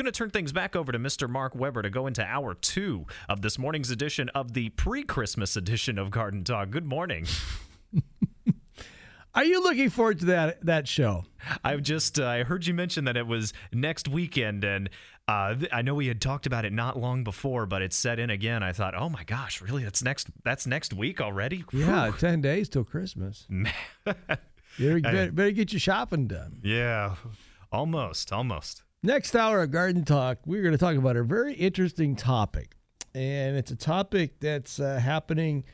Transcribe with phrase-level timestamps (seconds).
[0.00, 1.28] going to turn things back over to Mr.
[1.28, 5.56] Mark Weber to go into hour two of this morning's edition of the pre Christmas
[5.56, 6.70] edition of Garden Talk.
[6.70, 7.26] Good morning.
[9.34, 11.24] Are you looking forward to that that show?
[11.62, 14.88] I've just uh, I heard you mention that it was next weekend, and
[15.28, 18.18] uh, th- I know we had talked about it not long before, but it set
[18.18, 18.62] in again.
[18.62, 19.84] I thought, oh my gosh, really?
[19.84, 20.28] That's next.
[20.44, 21.62] That's next week already.
[21.74, 22.18] Yeah, Whew.
[22.18, 23.46] ten days till Christmas.
[24.78, 26.60] Better, better get your shopping done.
[26.64, 27.16] yeah,
[27.70, 28.82] almost, almost.
[29.02, 32.76] Next hour of Garden Talk, we're going to talk about a very interesting topic,
[33.14, 35.64] and it's a topic that's uh, happening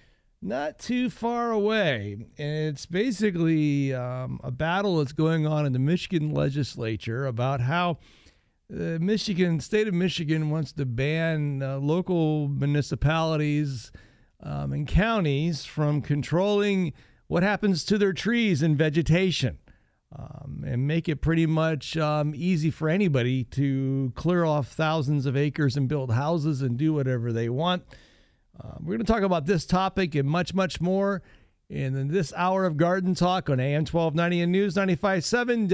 [0.41, 2.19] not too far away.
[2.39, 7.99] And it's basically um, a battle that's going on in the Michigan legislature about how
[8.71, 13.91] the Michigan state of Michigan wants to ban uh, local municipalities
[14.41, 16.93] um, and counties from controlling
[17.27, 19.59] what happens to their trees and vegetation.
[20.15, 25.37] Um, and make it pretty much um, easy for anybody to clear off thousands of
[25.37, 27.83] acres and build houses and do whatever they want.
[28.59, 31.23] Uh, we're going to talk about this topic and much, much more
[31.69, 35.69] in this hour of Garden Talk on AM 1290 and News 95.7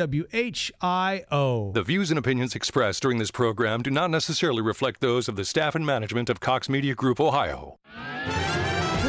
[1.31, 1.75] WHIO.
[1.75, 5.45] The views and opinions expressed during this program do not necessarily reflect those of the
[5.45, 7.79] staff and management of Cox Media Group Ohio.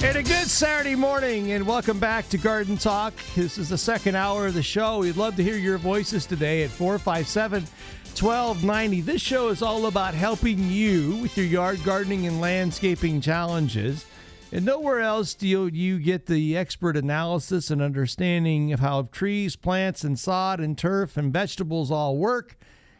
[0.00, 3.14] And a good Saturday morning, and welcome back to Garden Talk.
[3.34, 5.00] This is the second hour of the show.
[5.00, 9.00] We'd love to hear your voices today at 457 1290.
[9.00, 14.06] This show is all about helping you with your yard gardening and landscaping challenges.
[14.52, 20.04] And nowhere else do you, get the expert analysis and understanding of how trees, plants,
[20.04, 22.56] and sod and turf and vegetables all work,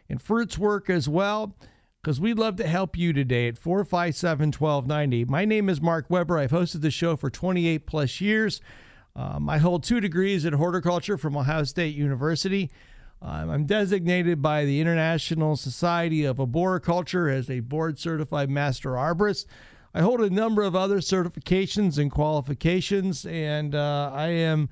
[0.08, 1.54] and fruits work as well
[2.08, 5.26] because we'd love to help you today at 457 1290.
[5.26, 6.38] My name is Mark Weber.
[6.38, 8.62] I've hosted the show for 28 plus years.
[9.14, 12.70] Um, I hold two degrees in horticulture from Ohio State University.
[13.20, 19.44] Um, I'm designated by the International Society of Arboriculture as a board certified master arborist.
[19.92, 24.70] I hold a number of other certifications and qualifications, and uh, I am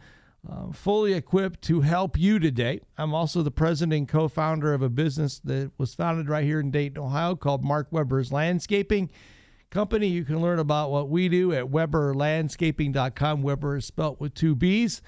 [0.49, 2.81] uh, fully equipped to help you today.
[2.97, 6.61] I'm also the president and co founder of a business that was founded right here
[6.61, 9.11] in Dayton, Ohio called Mark Weber's Landscaping
[9.71, 10.07] Company.
[10.07, 13.43] You can learn about what we do at weberlandscaping.com.
[13.43, 15.03] Weber is spelt with two B's.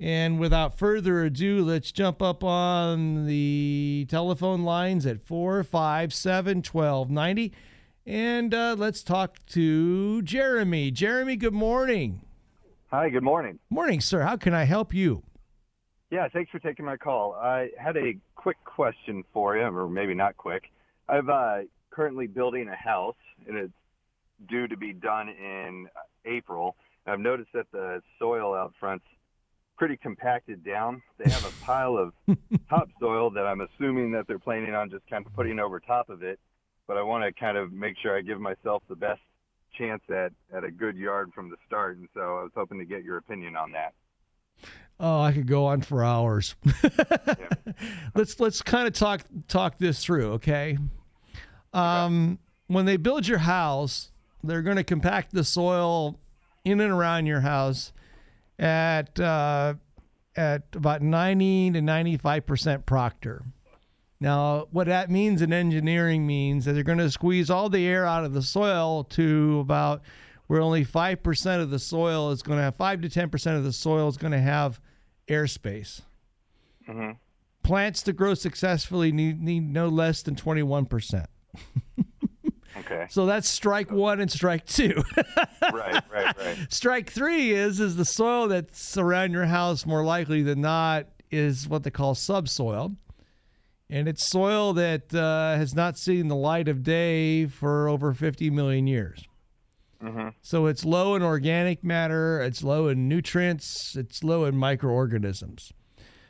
[0.00, 7.52] And without further ado, let's jump up on the telephone lines at 457 1290.
[8.06, 10.90] And uh, let's talk to Jeremy.
[10.90, 12.20] Jeremy, good morning.
[12.96, 13.58] Hi, good morning.
[13.70, 14.20] Morning, sir.
[14.22, 15.24] How can I help you?
[16.12, 17.32] Yeah, thanks for taking my call.
[17.32, 20.70] I had a quick question for you, or maybe not quick.
[21.08, 23.16] I'm uh, currently building a house,
[23.48, 23.72] and it's
[24.48, 25.88] due to be done in
[26.24, 26.76] April.
[27.04, 29.06] I've noticed that the soil out front's
[29.76, 31.02] pretty compacted down.
[31.18, 32.12] They have a pile of
[32.70, 36.22] topsoil that I'm assuming that they're planning on just kind of putting over top of
[36.22, 36.38] it.
[36.86, 39.20] But I want to kind of make sure I give myself the best
[39.76, 41.96] chance at, at a good yard from the start.
[41.96, 43.94] And so I was hoping to get your opinion on that.
[45.00, 46.54] Oh, I could go on for hours.
[48.14, 50.78] let's let's kind of talk talk this through, okay?
[51.72, 54.12] Um, when they build your house,
[54.44, 56.20] they're going to compact the soil
[56.64, 57.92] in and around your house
[58.58, 59.74] at uh,
[60.36, 63.44] at about ninety to ninety five percent proctor.
[64.24, 68.06] Now, what that means in engineering means that they're going to squeeze all the air
[68.06, 70.00] out of the soil to about
[70.46, 73.72] where only 5% of the soil is going to have 5 to 10% of the
[73.72, 74.80] soil is going to have
[75.28, 76.00] airspace.
[76.86, 77.10] hmm
[77.62, 81.26] Plants to grow successfully need, need no less than 21%.
[82.76, 83.06] Okay.
[83.08, 85.00] So that's strike 1 and strike 2.
[85.72, 86.56] right, right, right.
[86.68, 91.68] strike 3 is is the soil that's around your house more likely than not is
[91.68, 92.92] what they call subsoil.
[93.94, 98.50] And it's soil that uh, has not seen the light of day for over 50
[98.50, 99.22] million years.
[100.02, 105.72] hmm So it's low in organic matter, it's low in nutrients, it's low in microorganisms.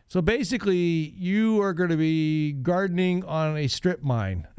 [0.09, 4.47] So basically, you are going to be gardening on a strip mine.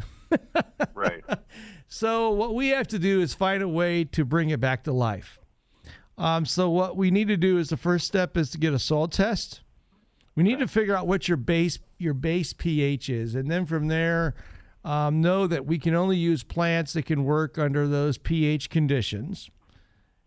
[0.96, 1.24] Right.
[1.88, 4.92] So what we have to do is find a way to bring it back to
[4.92, 5.40] life.
[6.18, 8.80] Um, so what we need to do is the first step is to get a
[8.80, 9.62] soil test.
[10.36, 13.88] We need to figure out what your base your base pH is, and then from
[13.88, 14.36] there,
[14.84, 19.50] um, know that we can only use plants that can work under those pH conditions.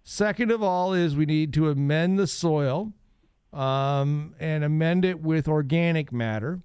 [0.02, 2.92] Second of all, is we need to amend the soil
[3.52, 6.60] um, and amend it with organic matter.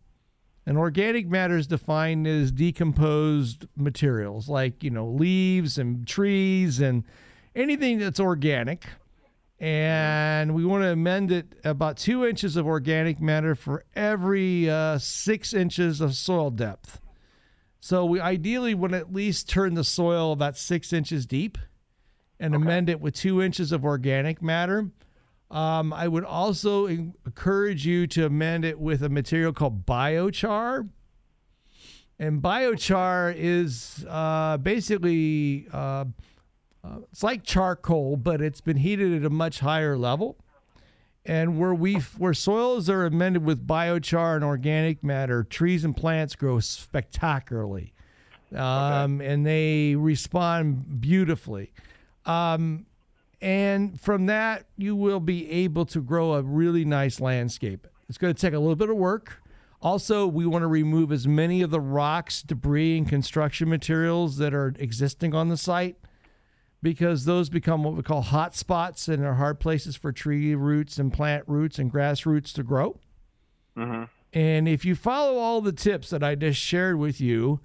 [0.65, 7.03] And organic matter is defined as decomposed materials like, you know, leaves and trees and
[7.53, 8.85] anything that's organic.
[9.63, 14.97] And we want to amend it about two inches of organic matter for every uh,
[14.97, 16.99] six inches of soil depth.
[17.79, 21.57] So we ideally want to at least turn the soil about six inches deep
[22.41, 24.91] and amend it with two inches of organic matter.
[25.49, 30.89] Um, I would also encourage you to amend it with a material called biochar.
[32.19, 36.03] And biochar is uh, basically uh,
[36.83, 40.37] uh, it's like charcoal, but it's been heated at a much higher level.
[41.25, 46.35] And where we where soils are amended with biochar and organic matter, trees and plants
[46.35, 47.93] grow spectacularly,
[48.53, 49.27] um, okay.
[49.29, 51.71] and they respond beautifully.
[52.25, 52.85] Um,
[53.41, 57.87] and from that, you will be able to grow a really nice landscape.
[58.09, 59.41] It's going to take a little bit of work.
[59.81, 64.53] Also, we want to remove as many of the rocks, debris, and construction materials that
[64.53, 65.97] are existing on the site
[66.83, 70.99] because those become what we call hot spots and are hard places for tree roots
[70.99, 72.99] and plant roots and grass roots to grow.
[73.75, 74.03] Mm-hmm.
[74.33, 77.61] And if you follow all the tips that I just shared with you,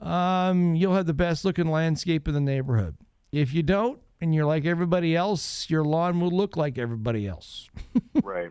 [0.00, 2.96] um, you'll have the best looking landscape in the neighborhood.
[3.30, 7.68] If you don't, and you're like everybody else, your lawn will look like everybody else.
[8.22, 8.50] right.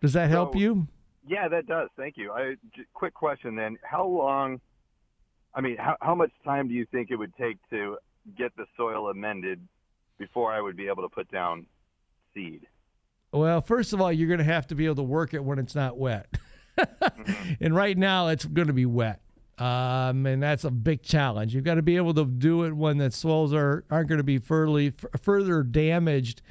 [0.00, 0.88] Does that help So- you?
[1.30, 1.90] Yeah, that does.
[1.94, 2.32] Thank you.
[2.32, 3.76] I, j- quick question then.
[3.82, 4.60] How long,
[5.54, 7.98] I mean, how, how much time do you think it would take to
[8.36, 9.60] get the soil amended
[10.18, 11.66] before I would be able to put down
[12.34, 12.66] seed?
[13.32, 15.58] Well, first of all, you're going to have to be able to work it when
[15.58, 16.26] it's not wet.
[17.60, 19.20] and right now, it's going to be wet.
[19.58, 21.54] Um, and that's a big challenge.
[21.54, 24.24] You've got to be able to do it when the soils are, aren't going to
[24.24, 26.42] be further, further damaged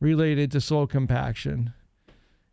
[0.00, 1.74] related to soil compaction.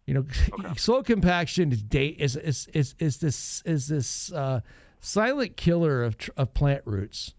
[0.06, 0.26] You know,
[0.78, 4.60] soil compaction is, da- is, is, is, is this, is this uh,
[5.00, 7.34] silent killer of, tr- of plant roots.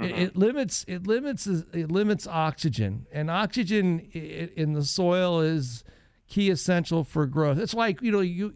[0.00, 5.84] It, it limits it limits it limits oxygen, and oxygen in the soil is
[6.26, 7.58] key essential for growth.
[7.58, 8.54] It's like you know you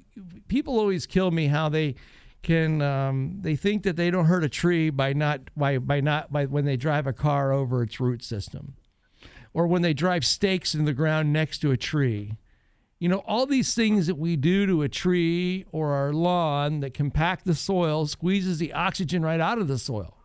[0.48, 1.94] people always kill me how they
[2.42, 6.32] can um, they think that they don't hurt a tree by not by by not
[6.32, 8.74] by when they drive a car over its root system,
[9.54, 12.36] or when they drive stakes in the ground next to a tree.
[12.98, 16.94] You know, all these things that we do to a tree or our lawn that
[16.94, 20.17] compact the soil squeezes the oxygen right out of the soil.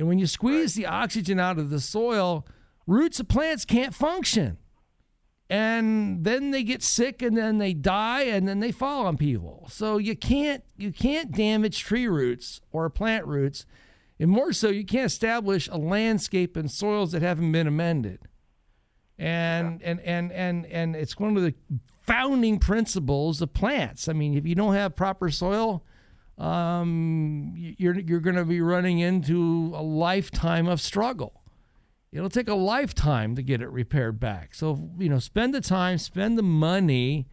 [0.00, 2.46] And when you squeeze the oxygen out of the soil,
[2.86, 4.56] roots of plants can't function.
[5.50, 9.66] And then they get sick and then they die and then they fall on people.
[9.70, 13.66] So you can't you can't damage tree roots or plant roots.
[14.18, 18.20] And more so, you can't establish a landscape in soils that haven't been amended.
[19.18, 21.54] And and and and and it's one of the
[22.06, 24.08] founding principles of plants.
[24.08, 25.84] I mean, if you don't have proper soil,
[26.40, 31.42] um, you're you're going to be running into a lifetime of struggle.
[32.12, 34.54] It'll take a lifetime to get it repaired back.
[34.54, 37.28] So you know, spend the time, spend the money.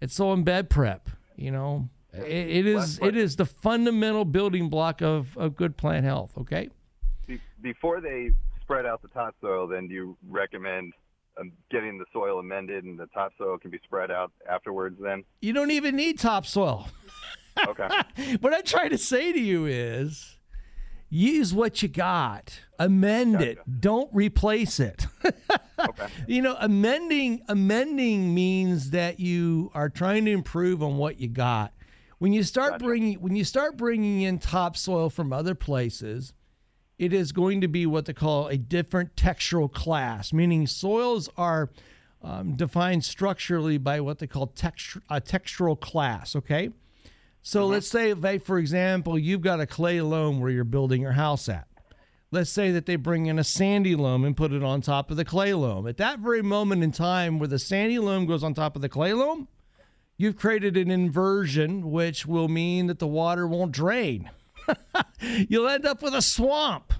[0.00, 1.08] It's soil in bed prep.
[1.36, 6.04] You know, it, it is it is the fundamental building block of, of good plant
[6.04, 6.32] health.
[6.36, 6.68] Okay.
[7.62, 8.30] Before they
[8.60, 10.92] spread out the topsoil, then do you recommend
[11.40, 14.98] um, getting the soil amended and the topsoil can be spread out afterwards?
[15.00, 16.88] Then You don't even need topsoil.
[17.66, 17.88] okay,
[18.40, 20.36] what I'm trying to say to you is
[21.08, 25.06] use what you got, amend it, don't replace it.
[25.78, 31.28] okay, you know, amending amending means that you are trying to improve on what you
[31.28, 31.72] got.
[32.18, 32.84] When you start Gotcha.
[32.84, 36.32] bringing when you start bringing in topsoil from other places,
[36.98, 41.70] it is going to be what they call a different textural class, meaning soils are
[42.22, 46.34] um, defined structurally by what they call texture, a textural class.
[46.34, 46.70] Okay,
[47.46, 47.72] so mm-hmm.
[47.72, 51.46] let's say, like, for example, you've got a clay loam where you're building your house
[51.48, 51.68] at.
[52.30, 55.18] Let's say that they bring in a sandy loam and put it on top of
[55.18, 55.86] the clay loam.
[55.86, 58.88] At that very moment in time where the sandy loam goes on top of the
[58.88, 59.46] clay loam,
[60.16, 64.30] you've created an inversion, which will mean that the water won't drain.
[65.20, 66.94] You'll end up with a swamp.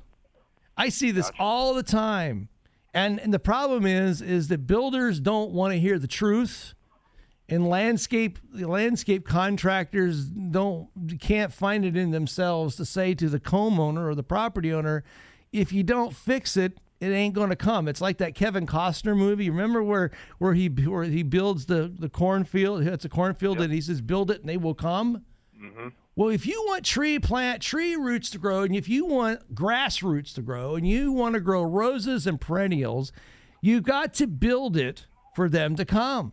[0.77, 2.51] I see this all the time.
[2.93, 6.75] And, and the problem is is that builders don't want to hear the truth
[7.49, 10.89] and landscape landscape contractors don't
[11.21, 15.05] can't find it in themselves to say to the homeowner or the property owner
[15.53, 17.87] if you don't fix it it ain't going to come.
[17.87, 19.51] It's like that Kevin Costner movie.
[19.51, 22.87] Remember where where he where he builds the the cornfield?
[22.87, 25.25] It's a cornfield and he says build it and they will come?
[25.61, 25.89] Mm-hmm.
[26.17, 30.03] Well, if you want tree plant tree roots to grow, and if you want grass
[30.03, 33.13] roots to grow, and you want to grow roses and perennials,
[33.61, 36.33] you've got to build it for them to come.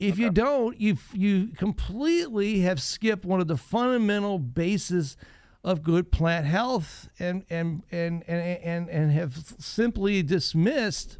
[0.00, 5.16] If you don't, you you completely have skipped one of the fundamental bases
[5.62, 11.18] of good plant health and and and and and, and have simply dismissed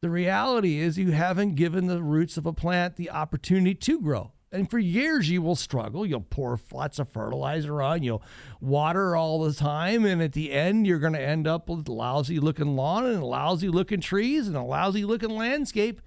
[0.00, 4.32] the reality is you haven't given the roots of a plant the opportunity to grow.
[4.50, 6.04] And for years you will struggle.
[6.04, 8.22] You'll pour lots of fertilizer on, you'll
[8.60, 12.40] water all the time, and at the end you're going to end up with lousy
[12.40, 16.00] looking lawn and lousy looking trees and a lousy looking landscape.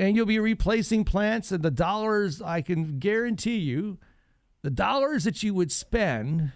[0.00, 3.98] And you'll be replacing plants and the dollars I can guarantee you
[4.62, 6.52] the dollars that you would spend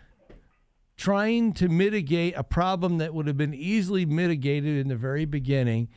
[0.96, 5.88] trying to mitigate a problem that would have been easily mitigated in the very beginning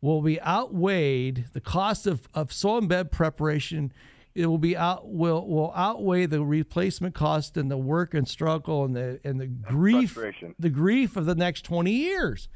[0.00, 3.92] will be outweighed the cost of, of soil and bed preparation
[4.34, 8.86] it will be out will will outweigh the replacement cost and the work and struggle
[8.86, 10.16] and the and the grief
[10.58, 12.48] the grief of the next 20 years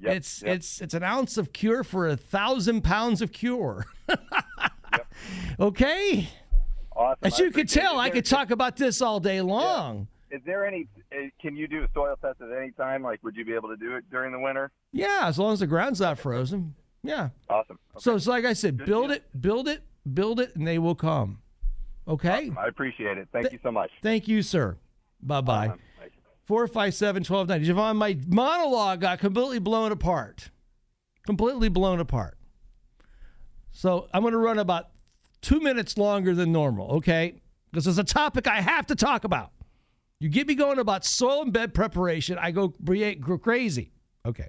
[0.00, 0.56] Yep, it's yep.
[0.56, 3.84] it's it's an ounce of cure for a thousand pounds of cure
[5.60, 6.28] okay
[6.94, 7.18] Awesome.
[7.22, 10.66] as I you can tell i could talk about this all day long Is there
[10.66, 10.86] any?
[11.12, 13.02] uh, Can you do a soil test at any time?
[13.02, 14.70] Like, would you be able to do it during the winter?
[14.92, 17.78] yeah as long as the ground's not frozen yeah Awesome.
[17.94, 18.02] Okay.
[18.02, 19.82] so it's like i said build it build it
[20.14, 21.38] build it and they will come
[22.06, 23.28] okay I appreciate it.
[23.32, 23.90] Thank you so much.
[24.02, 24.76] thank you sir
[25.28, 25.78] Um, thank you.
[26.48, 27.70] 457 1290.
[27.70, 30.48] Javon, my monologue got completely blown apart.
[31.26, 32.38] Completely blown apart.
[33.70, 34.88] So I'm going to run about
[35.42, 37.42] two minutes longer than normal, okay?
[37.70, 39.52] Because it's a topic I have to talk about.
[40.20, 43.92] You get me going about soil and bed preparation, I go crazy.
[44.24, 44.48] Okay.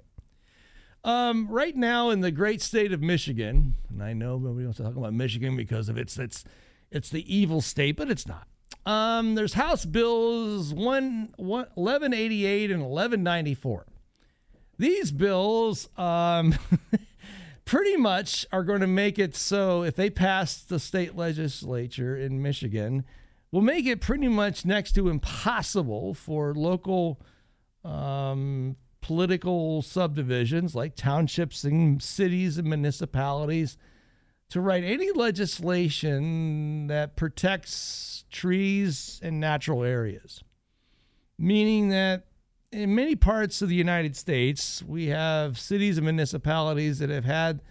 [1.04, 4.84] Um, right now in the great state of Michigan, and I know nobody wants to
[4.84, 6.44] talk about Michigan because of its it's
[6.90, 8.48] it's the evil state, but it's not.
[8.86, 13.86] Um, there's House Bills 1, 1, 1188 and 1194.
[14.78, 16.54] These bills um,
[17.66, 22.40] pretty much are going to make it so if they pass the state legislature in
[22.40, 23.04] Michigan,
[23.52, 27.20] will make it pretty much next to impossible for local
[27.84, 33.76] um, political subdivisions like townships and cities and municipalities
[34.50, 40.42] to write any legislation that protects trees and natural areas.
[41.38, 42.26] Meaning that
[42.72, 47.62] in many parts of the United States, we have cities and municipalities that have had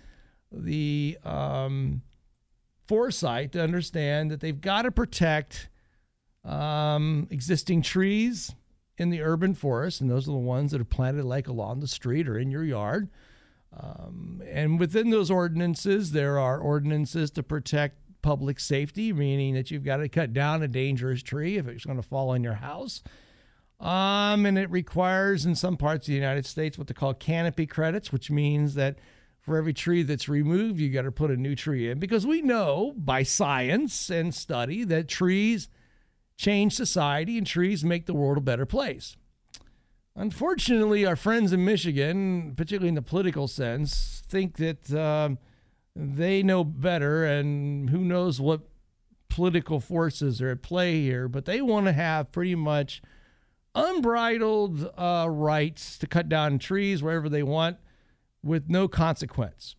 [0.52, 2.02] the um,
[2.88, 5.70] foresight to understand that they've got to protect
[6.44, 8.56] um, existing trees
[8.98, 11.88] in the urban forest, and those are the ones that are planted like along the
[11.88, 13.10] street or in your yard.
[13.78, 19.84] Um, and within those ordinances, there are ordinances to protect public safety, meaning that you've
[19.84, 23.02] got to cut down a dangerous tree if it's going to fall on your house.
[23.80, 27.66] Um, and it requires in some parts of the United States what they call canopy
[27.66, 28.98] credits, which means that
[29.40, 32.42] for every tree that's removed, you got to put a new tree in because we
[32.42, 35.70] know by science and study that trees
[36.36, 39.16] change society and trees make the world a better place.
[40.20, 45.38] Unfortunately, our friends in Michigan, particularly in the political sense, think that um,
[45.96, 48.64] they know better and who knows what
[49.30, 53.02] political forces are at play here, but they want to have pretty much
[53.74, 57.78] unbridled uh, rights to cut down trees wherever they want
[58.44, 59.78] with no consequence.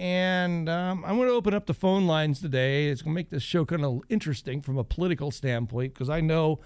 [0.00, 2.88] And um, I'm going to open up the phone lines today.
[2.88, 6.20] It's going to make this show kind of interesting from a political standpoint because I
[6.20, 6.58] know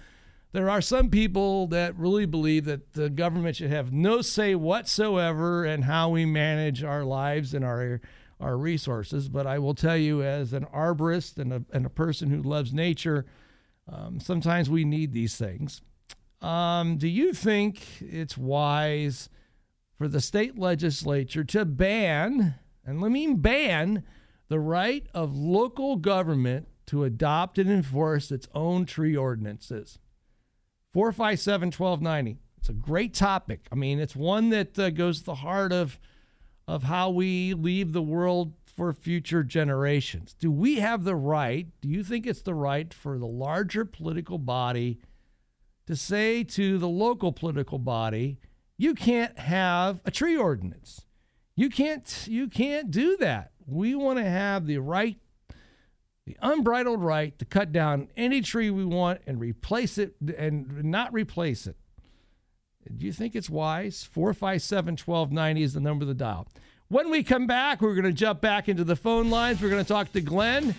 [0.53, 5.65] there are some people that really believe that the government should have no say whatsoever
[5.65, 7.99] in how we manage our lives and our
[8.39, 9.29] our resources.
[9.29, 12.73] But I will tell you, as an arborist and a, and a person who loves
[12.73, 13.25] nature,
[13.91, 15.81] um, sometimes we need these things.
[16.41, 19.29] Um, do you think it's wise
[19.97, 22.55] for the state legislature to ban,
[22.85, 24.03] and I mean ban,
[24.49, 29.99] the right of local government to adopt and enforce its own tree ordinances?
[30.93, 32.39] 457 1290.
[32.57, 33.67] It's a great topic.
[33.71, 35.99] I mean, it's one that uh, goes to the heart of,
[36.67, 40.33] of how we leave the world for future generations.
[40.33, 41.67] Do we have the right?
[41.81, 44.99] Do you think it's the right for the larger political body
[45.87, 48.39] to say to the local political body,
[48.77, 51.05] you can't have a tree ordinance.
[51.55, 53.51] You can't you can't do that.
[53.65, 55.17] We want to have the right
[56.25, 61.13] the unbridled right to cut down any tree we want and replace it and not
[61.13, 61.75] replace it.
[62.97, 64.03] Do you think it's wise?
[64.03, 66.47] 457 1290 is the number of the dial.
[66.89, 69.61] When we come back, we're going to jump back into the phone lines.
[69.61, 70.75] We're going to talk to Glenn,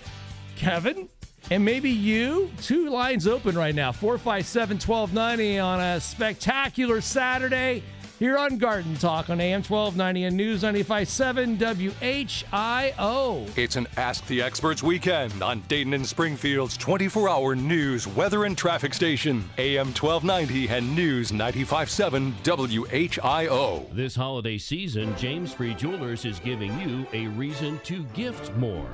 [0.56, 1.08] Kevin,
[1.50, 2.50] and maybe you.
[2.62, 7.82] Two lines open right now 457 1290 on a spectacular Saturday
[8.18, 13.58] here on Garden Talk on AM 1290 and News 957 WHIO.
[13.58, 18.56] It's an Ask the Experts weekend on Dayton and Springfield's 24 hour news, weather, and
[18.56, 23.94] traffic station, AM 1290 and News 957 WHIO.
[23.94, 28.88] This holiday season, James Free Jewelers is giving you a reason to gift more.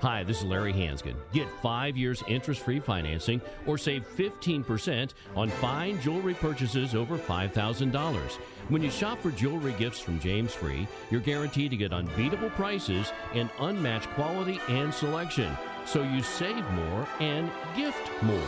[0.00, 1.16] Hi, this is Larry Hanskin.
[1.32, 8.32] Get five years interest free financing or save 15% on fine jewelry purchases over $5,000.
[8.68, 13.12] When you shop for jewelry gifts from James Free, you're guaranteed to get unbeatable prices
[13.34, 15.58] and unmatched quality and selection.
[15.84, 18.38] So you save more and gift more.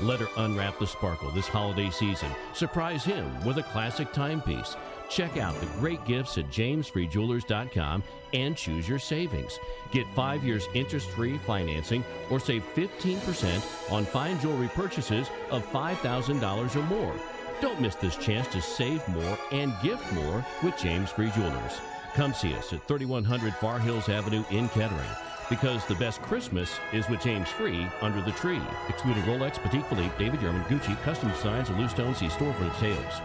[0.00, 2.30] Let her unwrap the sparkle this holiday season.
[2.54, 4.74] Surprise him with a classic timepiece.
[5.08, 8.02] Check out the great gifts at jamesfreejewelers.com
[8.34, 9.58] and choose your savings.
[9.90, 16.76] Get five years interest free financing or save 15% on fine jewelry purchases of $5,000
[16.76, 17.14] or more.
[17.60, 21.80] Don't miss this chance to save more and gift more with James Free Jewelers.
[22.14, 25.10] Come see us at 3100 Far Hills Avenue in Kettering.
[25.48, 28.60] Because the best Christmas is with James Free under the tree.
[28.88, 32.18] Excluding Rolex, Patek Philippe, David Yurman, Gucci, custom designs, and loose stones.
[32.18, 33.20] See store for details.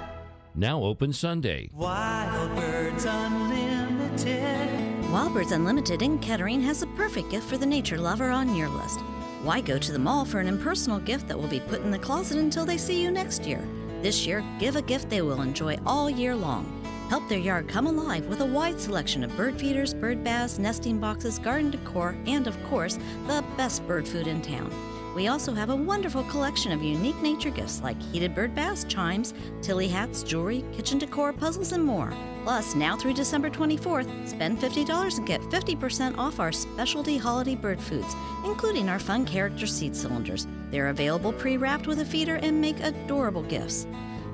[0.56, 1.72] Now open Sunday.
[1.74, 5.12] Wild Birds Unlimited.
[5.12, 8.70] Wild Birds Unlimited in Kettering has a perfect gift for the nature lover on your
[8.70, 9.00] list.
[9.42, 11.98] Why go to the mall for an impersonal gift that will be put in the
[11.98, 13.68] closet until they see you next year?
[14.04, 16.86] This year, give a gift they will enjoy all year long.
[17.10, 21.00] Help their yard come alive with a wide selection of bird feeders, bird baths, nesting
[21.00, 24.72] boxes, garden decor, and of course, the best bird food in town.
[25.16, 29.36] We also have a wonderful collection of unique nature gifts like heated bird baths, chimes,
[29.62, 32.12] tilly hats, jewelry, kitchen decor, puzzles, and more.
[32.44, 37.80] Plus, now through December 24th, spend $50 and get 50% off our specialty holiday bird
[37.80, 40.48] foods, including our fun character seed cylinders.
[40.72, 43.86] They're available pre wrapped with a feeder and make adorable gifts.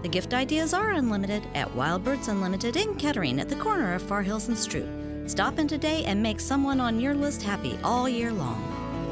[0.01, 4.01] The gift ideas are unlimited at Wild Birds Unlimited in Kettering at the corner of
[4.01, 5.29] Far Hills and Stroop.
[5.29, 8.63] Stop in today and make someone on your list happy all year long.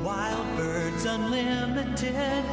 [0.04, 2.44] Wild Birds Unlimited.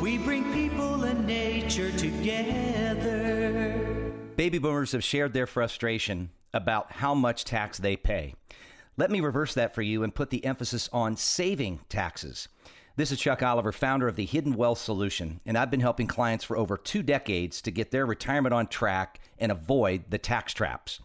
[0.00, 3.74] We bring people and nature together.
[4.36, 8.34] Baby boomers have shared their frustration about how much tax they pay.
[8.96, 12.48] Let me reverse that for you and put the emphasis on saving taxes.
[12.96, 16.44] This is Chuck Oliver, founder of the Hidden Wealth Solution, and I've been helping clients
[16.44, 21.00] for over two decades to get their retirement on track and avoid the tax traps.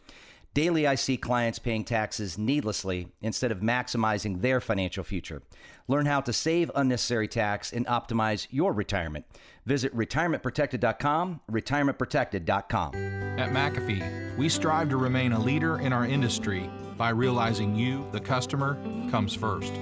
[0.56, 5.42] Daily, I see clients paying taxes needlessly instead of maximizing their financial future.
[5.90, 9.26] Learn how to save unnecessary tax and optimize your retirement.
[9.66, 12.96] Visit retirementprotected.com, retirementprotected.com.
[13.38, 18.22] At McAfee, we strive to remain a leader in our industry by realizing you, the
[18.22, 18.78] customer,
[19.12, 19.74] comes first.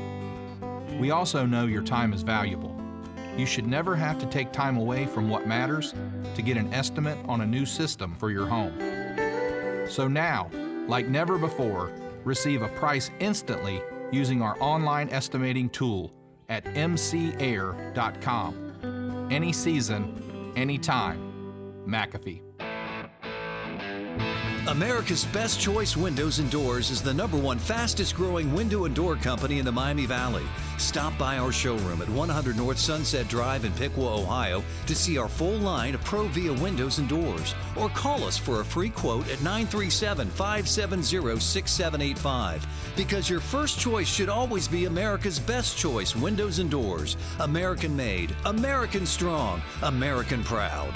[1.00, 2.76] We also know your time is valuable.
[3.38, 5.94] You should never have to take time away from what matters
[6.34, 9.13] to get an estimate on a new system for your home.
[9.88, 10.50] So now,
[10.88, 11.92] like never before,
[12.24, 16.12] receive a price instantly using our online estimating tool
[16.50, 18.54] at mcair.com.
[19.32, 21.32] Any season, anytime.
[21.88, 22.42] McAfee.
[24.68, 29.18] America's Best Choice Windows and Doors is the number one fastest growing window and door
[29.18, 30.46] company in the Miami Valley.
[30.78, 35.28] Stop by our showroom at 100 North Sunset Drive in Piqua, Ohio to see our
[35.28, 39.42] full line of Provia windows and doors or call us for a free quote at
[39.42, 46.72] 937 570 6785 because your first choice should always be America's Best Choice Windows and
[46.72, 47.18] Doors.
[47.42, 50.94] American made, American strong, American proud.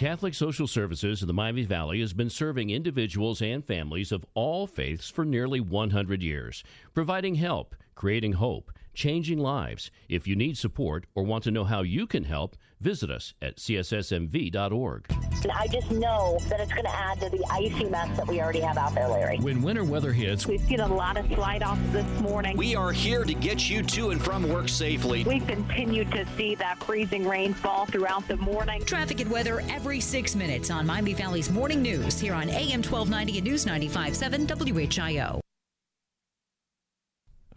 [0.00, 4.66] Catholic Social Services in the Miami Valley has been serving individuals and families of all
[4.66, 9.90] faiths for nearly 100 years, providing help, creating hope, changing lives.
[10.08, 13.56] If you need support or want to know how you can help, visit us at
[13.56, 15.06] cssmv.org.
[15.42, 18.40] And I just know that it's going to add to the icy mess that we
[18.40, 19.38] already have out there, Larry.
[19.38, 22.56] When winter weather hits, we've seen a lot of slide offs this morning.
[22.56, 25.24] We are here to get you to and from work safely.
[25.24, 28.84] We've continued to see that freezing rainfall throughout the morning.
[28.84, 33.38] Traffic and weather every six minutes on Miami Valley's Morning News here on AM 1290
[33.38, 35.40] and News 95.7 WHIO.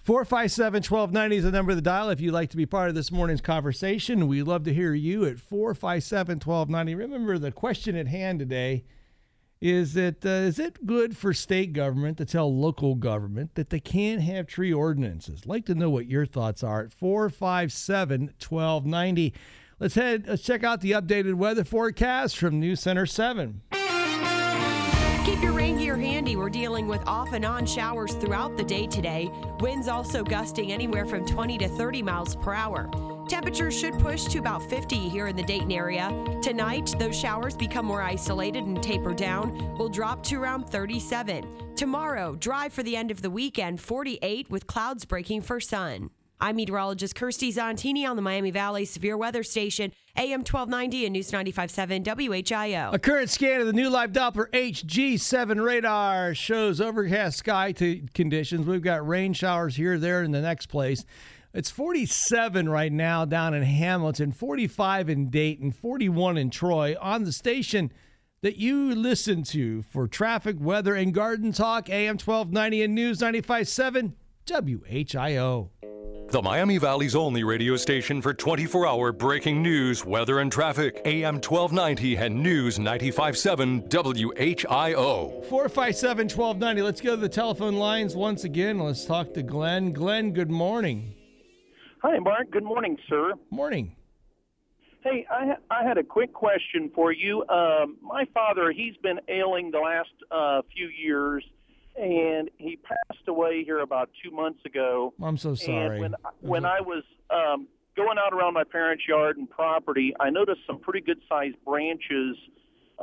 [0.04, 2.96] 457 1290 is the number of the dial if you'd like to be part of
[2.96, 4.28] this morning's conversation.
[4.28, 6.94] We'd love to hear you at 457 1290.
[6.94, 8.84] Remember, the question at hand today
[9.62, 13.80] is that uh, is it good for state government to tell local government that they
[13.80, 15.46] can't have tree ordinances?
[15.46, 19.34] Like to know what your thoughts are at 457 1290.
[19.80, 23.62] Let's head, let's check out the updated weather forecast from News Center 7.
[25.98, 29.32] Handy, we're dealing with off and on showers throughout the day today.
[29.60, 32.90] Winds also gusting anywhere from 20 to 30 miles per hour.
[33.28, 36.10] Temperatures should push to about 50 here in the Dayton area.
[36.42, 39.76] Tonight, those showers become more isolated and taper down.
[39.78, 41.76] will drop to around 37.
[41.76, 46.10] Tomorrow, dry for the end of the weekend, 48 with clouds breaking for sun.
[46.44, 51.32] I'm meteorologist Kirstie Zontini on the Miami Valley Severe Weather Station, AM 1290 and News
[51.32, 52.94] 95.7 WHIO.
[52.94, 58.68] A current scan of the new live Doppler HG7 radar shows overcast sky to conditions.
[58.68, 61.06] We've got rain showers here, there, in the next place.
[61.54, 66.98] It's 47 right now down in Hamilton, 45 in Dayton, 41 in Troy.
[67.00, 67.90] On the station
[68.42, 74.12] that you listen to for traffic, weather, and garden talk, AM 1290 and News 95.7
[74.46, 75.70] WHIO.
[76.34, 81.00] The Miami Valley's only radio station for 24 hour breaking news, weather, and traffic.
[81.06, 85.46] AM 1290 and News 95.7 WHIO.
[85.46, 86.82] 457 1290.
[86.82, 88.80] Let's go to the telephone lines once again.
[88.80, 89.94] Let's talk to Glenn.
[89.94, 91.14] Glenn, good morning.
[92.02, 92.50] Hi, Mark.
[92.50, 93.34] Good morning, sir.
[93.52, 93.96] Morning.
[95.04, 97.48] Hey, I, I had a quick question for you.
[97.48, 101.44] Um, my father, he's been ailing the last uh, few years
[101.96, 105.14] and he passed away here about two months ago.
[105.22, 105.78] I'm so sorry.
[105.78, 110.30] And when when I was um, going out around my parents' yard and property, I
[110.30, 112.38] noticed some pretty good sized branches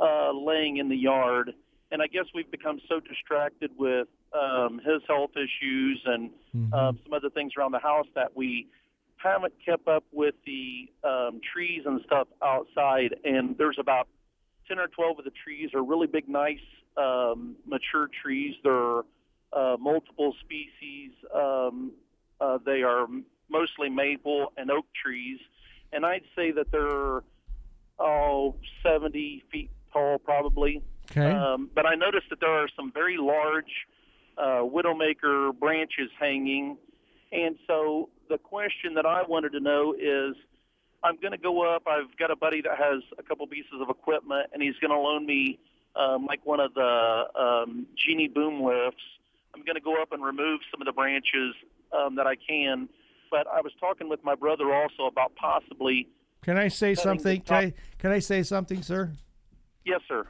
[0.01, 1.53] uh, laying in the yard.
[1.93, 6.73] And I guess we've become so distracted with um, his health issues and Mm-hmm.
[6.73, 8.67] um, some other things around the house that we
[9.15, 13.15] haven't kept up with the um, trees and stuff outside.
[13.23, 14.09] And there's about
[14.67, 16.59] 10 or 12 of the trees are really big, nice,
[16.97, 18.55] um, mature trees.
[18.63, 19.01] They're
[19.53, 21.11] uh, multiple species.
[21.33, 21.91] Um,
[22.39, 23.07] uh, they are
[23.49, 25.39] mostly maple and oak trees.
[25.93, 27.21] And I'd say that they're,
[27.99, 30.81] oh, 70 feet tall, probably.
[31.11, 31.29] Okay.
[31.29, 33.71] Um, but I noticed that there are some very large
[34.37, 36.77] uh, widowmaker branches hanging.
[37.31, 40.35] And so the question that I wanted to know is
[41.03, 41.83] I'm going to go up.
[41.87, 44.99] I've got a buddy that has a couple pieces of equipment, and he's going to
[44.99, 45.59] loan me
[45.95, 49.01] um, like one of the um, genie boom lifts.
[49.53, 51.55] I'm going to go up and remove some of the branches
[51.91, 52.87] um, that I can.
[53.29, 56.07] But I was talking with my brother also about possibly.
[56.43, 57.41] Can I say something?
[57.41, 59.11] Can I, can I say something, sir?
[59.85, 60.25] Yes, sir.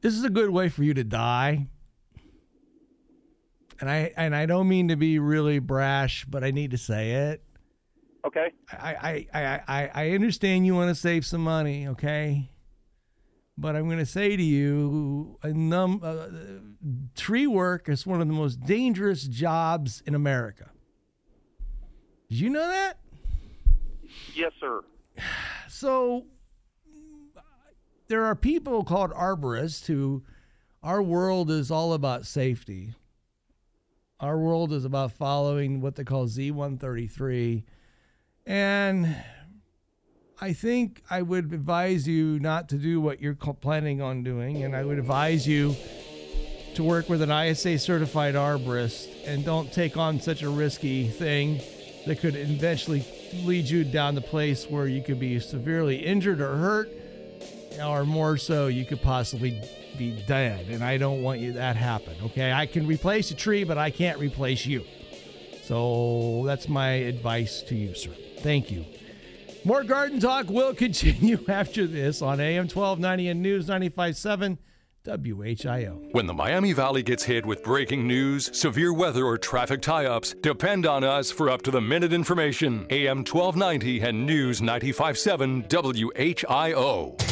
[0.00, 1.68] This is a good way for you to die.
[3.80, 7.12] And I and I don't mean to be really brash, but I need to say
[7.12, 7.42] it.
[8.24, 8.48] Okay.
[8.70, 12.50] I I I, I, understand you want to save some money, okay?
[13.58, 16.26] But I'm going to say to you, a num, uh,
[17.14, 20.70] tree work is one of the most dangerous jobs in America.
[22.28, 22.98] Did you know that?
[24.34, 24.80] Yes, sir.
[25.68, 26.26] So
[28.06, 30.22] there are people called arborists who
[30.82, 32.94] our world is all about safety.
[34.20, 37.64] Our world is about following what they call Z133.
[38.46, 39.16] And
[40.40, 44.64] I think I would advise you not to do what you're planning on doing.
[44.64, 45.76] And I would advise you
[46.74, 51.60] to work with an ISA certified arborist and don't take on such a risky thing
[52.06, 53.04] that could eventually
[53.44, 56.90] lead you down the place where you could be severely injured or hurt,
[57.80, 59.60] or more so, you could possibly
[59.96, 60.66] be dead.
[60.68, 62.16] And I don't want you that happen.
[62.24, 64.84] Okay, I can replace a tree, but I can't replace you.
[65.62, 68.10] So that's my advice to you, sir.
[68.42, 68.84] Thank you.
[69.64, 74.58] More garden talk will continue after this on AM 1290 and News 957
[75.04, 76.12] WHIO.
[76.12, 80.34] When the Miami Valley gets hit with breaking news, severe weather, or traffic tie ups,
[80.42, 82.86] depend on us for up to the minute information.
[82.90, 87.31] AM 1290 and News 957 WHIO.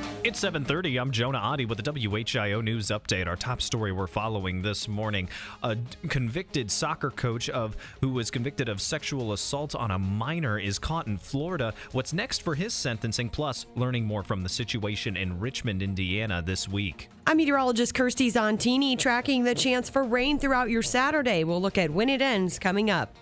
[0.23, 1.01] It's 7:30.
[1.01, 3.25] I'm Jonah Adi with the WHIO news update.
[3.25, 5.29] Our top story we're following this morning:
[5.63, 5.75] a
[6.09, 11.07] convicted soccer coach of who was convicted of sexual assault on a minor is caught
[11.07, 11.73] in Florida.
[11.91, 13.29] What's next for his sentencing?
[13.29, 17.09] Plus, learning more from the situation in Richmond, Indiana this week.
[17.25, 21.43] I'm meteorologist Kirstie Zontini tracking the chance for rain throughout your Saturday.
[21.43, 23.15] We'll look at when it ends coming up.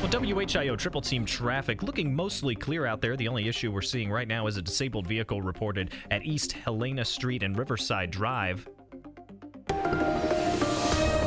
[0.00, 3.16] Well, WHIO triple team traffic looking mostly clear out there.
[3.16, 7.04] The only issue we're seeing right now is a disabled vehicle reported at East Helena
[7.04, 8.68] Street and Riverside Drive.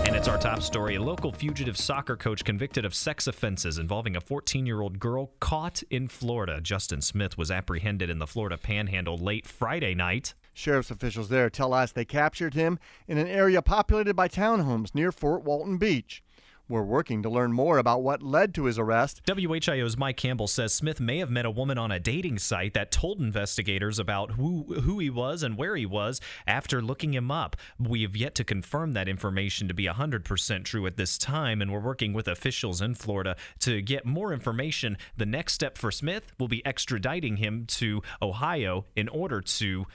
[0.07, 0.95] And it's our top story.
[0.95, 5.31] A local fugitive soccer coach convicted of sex offenses involving a 14 year old girl
[5.39, 6.62] caught in Florida.
[6.62, 10.33] Justin Smith was apprehended in the Florida panhandle late Friday night.
[10.53, 15.12] Sheriff's officials there tell us they captured him in an area populated by townhomes near
[15.12, 16.23] Fort Walton Beach.
[16.69, 19.21] We're working to learn more about what led to his arrest.
[19.25, 22.91] WHIO's Mike Campbell says Smith may have met a woman on a dating site that
[22.91, 27.56] told investigators about who who he was and where he was after looking him up.
[27.80, 31.71] We have yet to confirm that information to be 100% true at this time, and
[31.71, 34.97] we're working with officials in Florida to get more information.
[35.15, 39.86] The next step for Smith will be extraditing him to Ohio in order to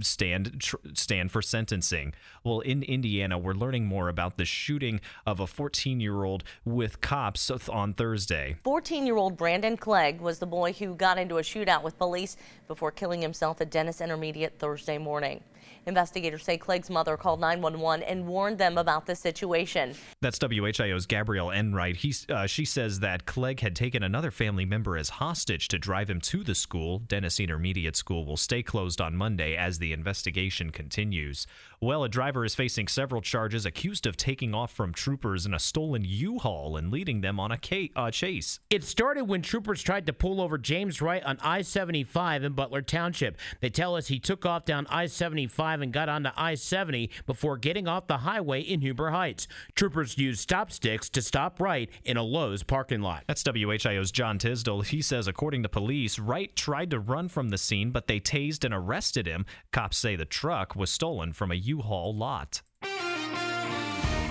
[0.00, 2.14] stand tr- stand for sentencing.
[2.42, 7.00] Well, in Indiana, we're learning more about the shooting of a 14 year old with
[7.00, 8.56] cops on Thursday.
[8.62, 12.36] 14 year old Brandon Clegg was the boy who got into a shootout with police
[12.68, 15.42] before killing himself at Dennis Intermediate Thursday morning.
[15.86, 19.94] Investigators say Clegg's mother called 911 and warned them about the situation.
[20.20, 21.96] That's WHIO's Gabrielle Enright.
[21.96, 26.08] He, uh, she says that Clegg had taken another family member as hostage to drive
[26.08, 27.00] him to the school.
[27.00, 31.46] Dennis Intermediate School will stay closed on Monday as the investigation continues.
[31.84, 35.58] Well, a driver is facing several charges accused of taking off from troopers in a
[35.58, 38.58] stolen U-Haul and leading them on a ca- uh, chase.
[38.70, 43.36] It started when troopers tried to pull over James Wright on I-75 in Butler Township.
[43.60, 48.06] They tell us he took off down I-75 and got onto I-70 before getting off
[48.06, 49.46] the highway in Huber Heights.
[49.74, 53.24] Troopers used stop sticks to stop Wright in a Lowe's parking lot.
[53.26, 54.80] That's WHIO's John Tisdale.
[54.80, 58.64] He says, according to police, Wright tried to run from the scene, but they tased
[58.64, 59.44] and arrested him.
[59.70, 62.62] Cops say the truck was stolen from a U U-Haul lot.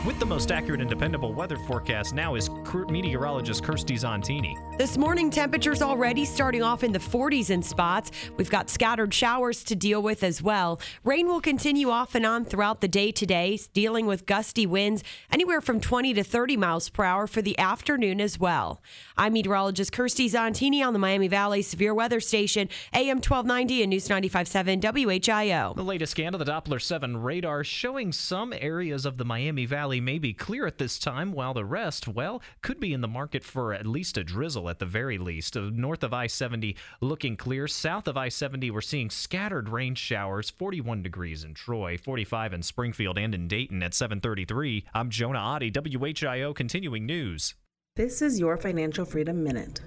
[0.05, 2.49] With the most accurate and dependable weather forecast now is
[2.89, 4.53] meteorologist Kirstie Zontini.
[4.77, 8.11] This morning, temperatures already starting off in the 40s in spots.
[8.35, 10.81] We've got scattered showers to deal with as well.
[11.05, 15.61] Rain will continue off and on throughout the day today, dealing with gusty winds anywhere
[15.61, 18.81] from 20 to 30 miles per hour for the afternoon as well.
[19.15, 24.09] I'm meteorologist Kirstie Zontini on the Miami Valley Severe Weather Station, AM 1290 and News
[24.09, 25.75] 95.7 WHIO.
[25.77, 29.92] The latest scan of the Doppler 7 radar showing some areas of the Miami Valley
[29.99, 33.43] may be clear at this time, while the rest, well, could be in the market
[33.43, 35.58] for at least a drizzle at the very least.
[35.58, 37.67] Uh, north of I 70 looking clear.
[37.67, 42.63] South of I 70, we're seeing scattered rain showers, 41 degrees in Troy, 45 in
[42.63, 44.86] Springfield and in Dayton at 733.
[44.93, 47.56] I'm Jonah Adi, WHIO Continuing News.
[47.95, 49.82] This is your Financial Freedom Minute.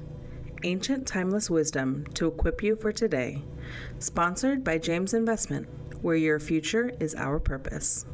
[0.63, 3.43] Ancient timeless wisdom to equip you for today.
[3.99, 5.69] Sponsored by James Investment,
[6.03, 8.07] where your future is our purpose.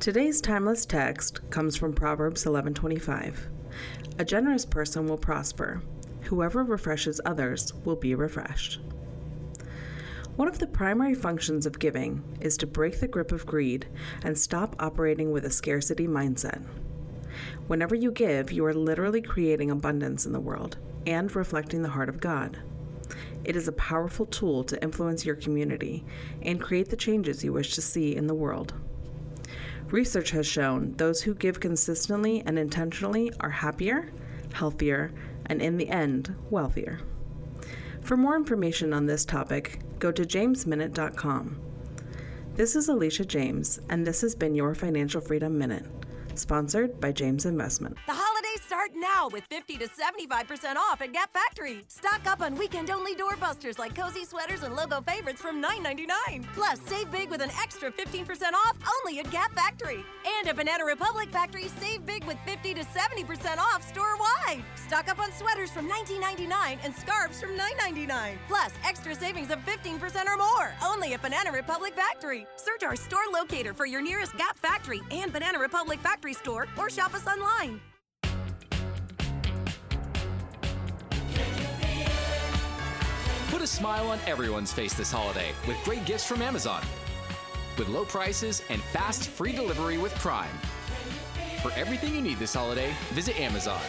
[0.00, 3.50] Today's timeless text comes from Proverbs 11:25.
[4.18, 5.82] A generous person will prosper.
[6.22, 8.80] Whoever refreshes others will be refreshed.
[10.36, 13.88] One of the primary functions of giving is to break the grip of greed
[14.24, 16.62] and stop operating with a scarcity mindset.
[17.66, 22.08] Whenever you give, you are literally creating abundance in the world and reflecting the heart
[22.08, 22.58] of God.
[23.44, 26.06] It is a powerful tool to influence your community
[26.40, 28.72] and create the changes you wish to see in the world.
[29.90, 34.12] Research has shown those who give consistently and intentionally are happier,
[34.52, 35.12] healthier,
[35.46, 37.00] and in the end, wealthier.
[38.02, 41.60] For more information on this topic, go to jamesminute.com.
[42.54, 45.86] This is Alicia James, and this has been your Financial Freedom Minute,
[46.36, 47.96] sponsored by James Investment.
[48.56, 51.84] Start now with 50 to 75% off at Gap Factory.
[51.88, 56.44] Stock up on weekend only doorbusters like cozy sweaters and logo favorites from $9.99.
[56.54, 60.04] Plus, save big with an extra 15% off only at Gap Factory.
[60.38, 64.62] And at Banana Republic Factory, save big with 50 to 70% off store wide.
[64.76, 68.36] Stock up on sweaters from $19.99 and scarves from $9.99.
[68.48, 72.46] Plus, extra savings of 15% or more only at Banana Republic Factory.
[72.56, 76.88] Search our store locator for your nearest Gap Factory and Banana Republic Factory store or
[76.88, 77.80] shop us online.
[83.60, 86.82] Put a smile on everyone's face this holiday with great gifts from Amazon.
[87.76, 90.48] With low prices and fast free delivery with Prime.
[91.60, 93.82] For everything you need this holiday, visit Amazon.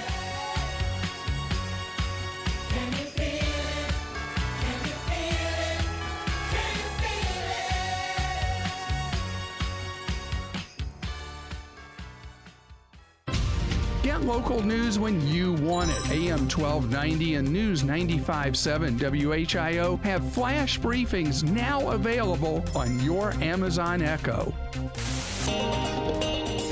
[14.32, 16.12] Local news when you want it.
[16.12, 24.54] AM 1290 and News 95.7 WHIO have flash briefings now available on your Amazon Echo.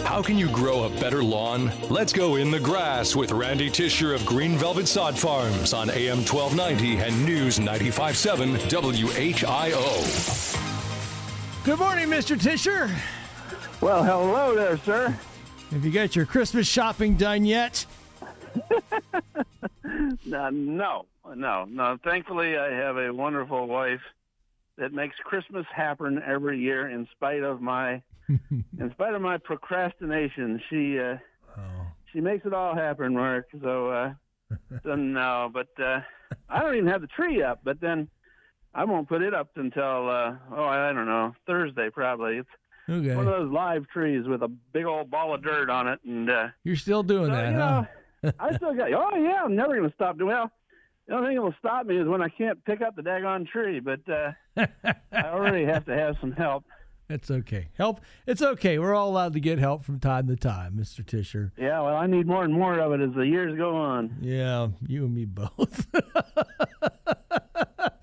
[0.05, 1.69] How can you grow a better lawn?
[1.89, 6.19] Let's go in the grass with Randy Tisher of Green Velvet Sod Farms on AM
[6.19, 9.83] 1290 and News 95.7 WHIO.
[11.65, 12.39] Good morning, Mr.
[12.39, 12.89] Tisher.
[13.81, 15.13] Well, hello there, sir.
[15.71, 17.85] Have you got your Christmas shopping done yet?
[20.33, 21.05] Uh, no,
[21.35, 21.97] no, no.
[22.03, 24.01] Thankfully, I have a wonderful wife
[24.77, 30.61] that makes Christmas happen every year in spite of my in spite of my procrastination.
[30.69, 31.17] She uh,
[32.13, 33.47] she makes it all happen, Mark.
[33.61, 34.13] So uh,
[34.83, 36.01] so no, but uh,
[36.47, 37.61] I don't even have the tree up.
[37.63, 38.07] But then
[38.73, 42.37] I won't put it up until uh, oh I don't know Thursday probably.
[42.37, 42.49] It's
[42.89, 43.15] Okay.
[43.15, 46.29] one of those live trees with a big old ball of dirt on it, and
[46.29, 47.83] uh, You're still doing so, that, you huh?
[48.23, 48.91] know, I still got.
[48.91, 50.29] Oh yeah, I'm never going to stop doing.
[50.29, 50.51] Well,
[51.07, 53.47] the only thing that will stop me is when I can't pick up the daggone
[53.47, 53.79] tree.
[53.79, 54.31] But uh,
[55.11, 56.65] I already have to have some help.
[57.11, 57.69] It's okay.
[57.75, 58.01] Help.
[58.27, 58.77] It's okay.
[58.77, 61.03] We're all allowed to get help from time to time, Mr.
[61.03, 61.51] Tisher.
[61.57, 64.17] Yeah, well, I need more and more of it as the years go on.
[64.21, 65.87] Yeah, you and me both.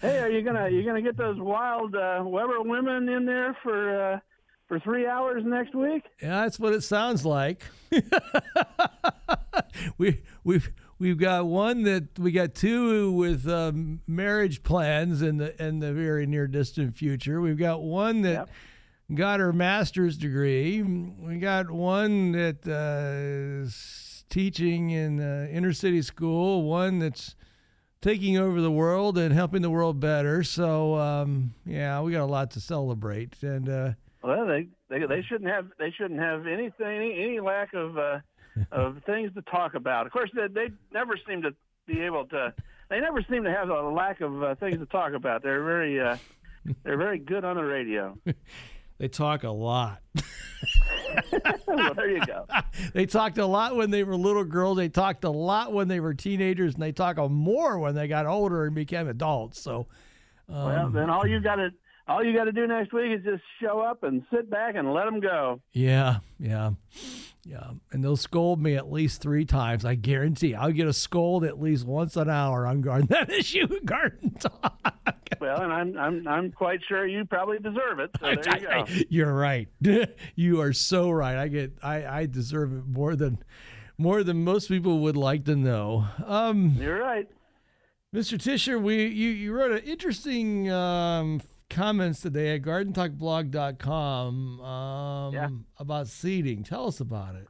[0.00, 4.12] Hey, are you gonna you gonna get those wild uh, Weber women in there for
[4.14, 4.18] uh,
[4.66, 6.04] for three hours next week?
[6.20, 7.64] Yeah, that's what it sounds like.
[9.98, 15.60] we we've we've got one that we got two with um, marriage plans in the
[15.62, 17.40] in the very near distant future.
[17.40, 18.48] We've got one that
[19.14, 20.82] got her master's degree.
[20.82, 26.64] We got one that uh, is teaching in uh, inner city school.
[26.64, 27.36] One that's
[28.02, 30.42] taking over the world and helping the world better.
[30.42, 33.68] So um, yeah, we got a lot to celebrate and.
[33.68, 33.90] Uh,
[34.22, 38.18] Well, they they, they shouldn't have they shouldn't have anything any, any lack of uh,
[38.72, 40.06] of things to talk about.
[40.06, 41.54] Of course, they, they never seem to
[41.86, 42.52] be able to.
[42.88, 45.42] They never seem to have a lack of uh, things to talk about.
[45.42, 46.16] They're very uh,
[46.82, 48.16] they're very good on the radio.
[48.98, 50.00] They talk a lot.
[51.66, 52.46] well, there you go.
[52.94, 54.78] they talked a lot when they were little girls.
[54.78, 58.24] They talked a lot when they were teenagers, and they talk more when they got
[58.24, 59.60] older and became adults.
[59.60, 59.86] So,
[60.48, 61.70] um, well, then all you got to
[62.08, 64.92] all you got to do next week is just show up and sit back and
[64.92, 65.60] let them go.
[65.72, 66.70] yeah, yeah,
[67.44, 67.70] yeah.
[67.92, 69.84] And they'll scold me at least three times.
[69.84, 70.54] I guarantee.
[70.54, 74.94] I'll get a scold at least once an hour on garden that issue garden talk.
[75.40, 78.10] Well, and I'm I'm I'm quite sure you probably deserve it.
[78.20, 78.84] So there you go.
[79.08, 79.68] You're right.
[80.34, 81.36] you are so right.
[81.36, 81.72] I get.
[81.82, 83.38] I I deserve it more than
[83.98, 86.06] more than most people would like to know.
[86.24, 87.26] Um, You're right.
[88.14, 88.40] Mr.
[88.40, 91.40] Tisher, we you, you wrote an interesting um,
[91.76, 95.48] comments today at gardentalkblog.com um, Yeah.
[95.78, 96.62] about seeding.
[96.62, 97.48] Tell us about it.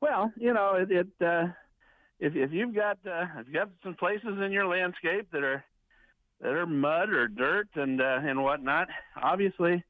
[0.00, 1.48] Well, you know, it, it uh,
[2.20, 5.64] if if you've got uh, if you've got some places in your landscape that are
[6.40, 8.88] that are mud or dirt and uh, and whatnot,
[9.20, 9.82] obviously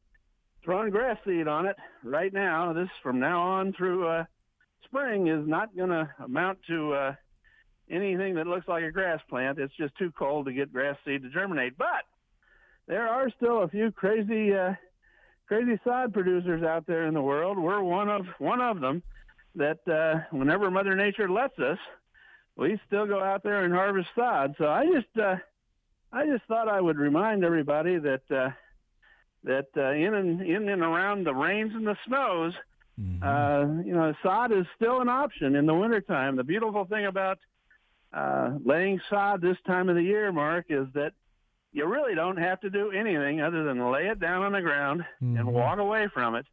[0.65, 4.25] throwing grass seed on it right now, this from now on through uh,
[4.85, 7.15] spring is not going to amount to uh,
[7.91, 9.59] anything that looks like a grass plant.
[9.59, 11.77] It's just too cold to get grass seed to germinate.
[11.77, 12.05] But
[12.89, 14.75] there are still a few crazy uh,
[15.47, 17.59] crazy sod producers out there in the world.
[17.59, 19.03] We're one of one of them.
[19.55, 21.79] That uh, whenever Mother Nature lets us,
[22.57, 24.55] we still go out there and harvest sod.
[24.59, 25.37] So I just uh,
[26.13, 28.51] I just thought I would remind everybody that uh,
[29.45, 32.55] that uh, in and in and around the rains and the snows,
[33.23, 36.37] uh, you know, sod is still an option in the wintertime.
[36.37, 37.39] The beautiful thing about
[38.13, 41.13] uh, laying sod this time of the year, Mark, is that
[41.73, 45.05] you really don't have to do anything other than lay it down on the ground
[45.39, 46.47] and walk away from it.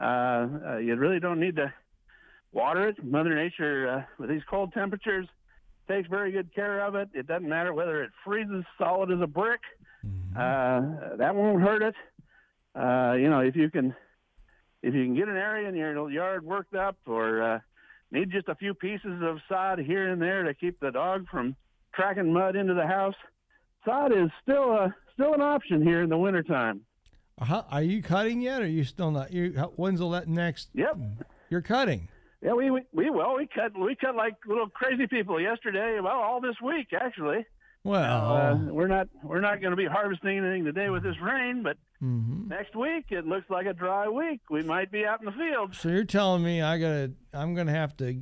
[0.00, 1.72] Uh, uh, you really don't need to
[2.52, 3.02] water it.
[3.04, 5.26] Mother Nature, uh, with these cold temperatures,
[5.88, 7.08] takes very good care of it.
[7.14, 9.60] It doesn't matter whether it freezes solid as a brick.
[10.38, 11.94] Uh, that won't hurt it.
[12.74, 13.94] Uh, you know, if you can,
[14.82, 17.60] if you can get an area in your yard worked up, or uh,
[18.10, 21.56] need just a few pieces of sod here and there to keep the dog from
[21.94, 23.14] tracking mud into the house,
[23.86, 26.82] sod is still a still an option here in the wintertime.
[27.40, 27.62] Uh-huh.
[27.70, 28.60] Are you cutting yet?
[28.60, 29.32] Or are you still not?
[29.32, 30.68] You, when's the next?
[30.74, 30.98] Yep.
[31.50, 32.08] You're cutting.
[32.42, 35.98] Yeah, we, we we well we cut we cut like little crazy people yesterday.
[36.02, 37.46] Well, all this week actually.
[37.82, 41.62] Well, Uh, we're not we're not going to be harvesting anything today with this rain,
[41.62, 42.48] but mhm.
[42.48, 44.40] next week it looks like a dry week.
[44.50, 45.74] We might be out in the field.
[45.74, 48.14] so you're telling me I gotta, I'm gonna have to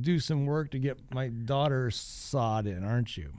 [0.00, 3.32] do some work to get my daughter's sod in, aren't you?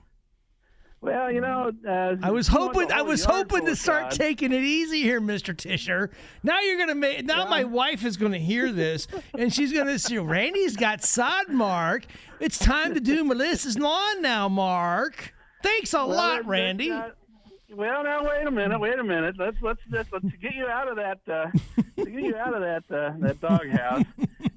[0.99, 4.19] Well, you know, uh, I was hoping I was hoping to start sod.
[4.19, 5.55] taking it easy here, Mr.
[5.55, 6.09] Tisher.
[6.43, 9.07] Now you're gonna make now my wife is gonna hear this
[9.37, 12.05] and she's gonna see Randy's got sod mark.
[12.39, 15.33] It's time to do Melissa's lawn now, Mark.
[15.61, 16.91] Thanks a Well, lot, Randy.
[16.91, 17.09] uh,
[17.75, 19.35] well, now wait a minute, wait a minute.
[19.37, 21.19] Let's let's let's, let's get you out of that.
[21.27, 21.51] Uh,
[21.97, 24.03] to get you out of that uh, that doghouse.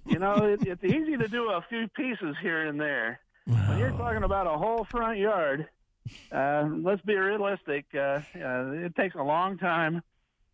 [0.07, 3.21] You know, it, it's easy to do a few pieces here and there.
[3.45, 5.69] When you're talking about a whole front yard,
[6.33, 7.87] uh, let's be realistic.
[7.95, 10.03] Uh, uh, it takes a long time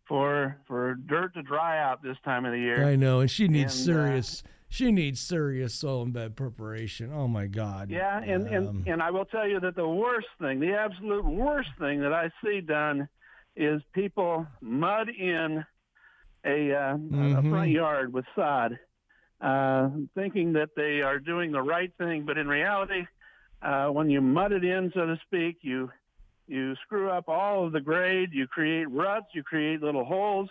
[0.07, 2.85] for for dirt to dry out this time of the year.
[2.85, 7.11] I know, and she needs And, uh, serious she needs serious soil and bed preparation.
[7.13, 7.89] Oh my God.
[7.89, 11.69] Yeah, and, and, and I will tell you that the worst thing, the absolute worst
[11.79, 13.07] thing that I see done
[13.55, 15.63] is people mud in
[16.43, 17.49] a, uh, a Mhm.
[17.49, 18.77] front yard with sod,
[19.39, 23.07] uh, thinking that they are doing the right thing, but in reality,
[23.61, 25.89] uh, when you mud it in, so to speak, you
[26.47, 28.29] you screw up all of the grade.
[28.31, 29.27] You create ruts.
[29.33, 30.49] You create little holes.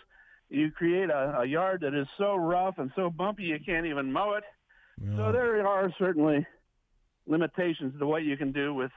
[0.49, 4.11] You create a, a yard that is so rough and so bumpy you can't even
[4.11, 4.43] mow it.
[5.15, 6.45] So there are certainly
[7.27, 8.91] limitations to what you can do with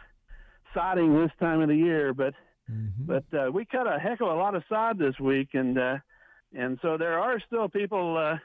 [0.74, 2.34] sodding this time of the year, but
[3.06, 5.98] but uh, we cut a heck of a lot of sod this week, and uh,
[6.56, 8.38] and so there are still people uh,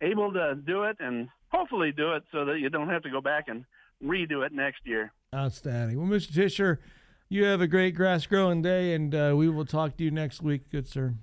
[0.00, 3.20] able to do it, and hopefully do it so that you don't have to go
[3.20, 3.64] back and
[4.02, 5.12] redo it next year.
[5.34, 5.98] Outstanding.
[5.98, 6.34] Well, Mr.
[6.34, 6.80] Tisher,
[7.28, 10.42] you have a great grass growing day, and uh, we will talk to you next
[10.42, 11.14] week, good sir.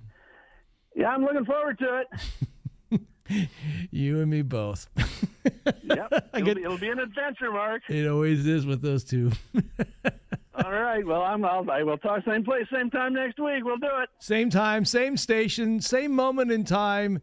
[0.96, 2.06] Yeah, I'm looking forward to it.
[3.90, 4.88] You and me both.
[5.84, 7.82] Yep, it'll, be, it'll be an adventure, Mark.
[7.88, 9.30] It always is with those two.
[10.54, 13.64] All right, well, I'm I'll, I will talk same place, same time next week.
[13.64, 14.10] We'll do it.
[14.18, 17.20] Same time, same station, same moment in time,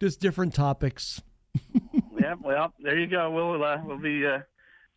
[0.00, 1.20] just different topics.
[2.18, 3.30] yeah, well, there you go.
[3.30, 4.38] We'll uh, we'll be uh,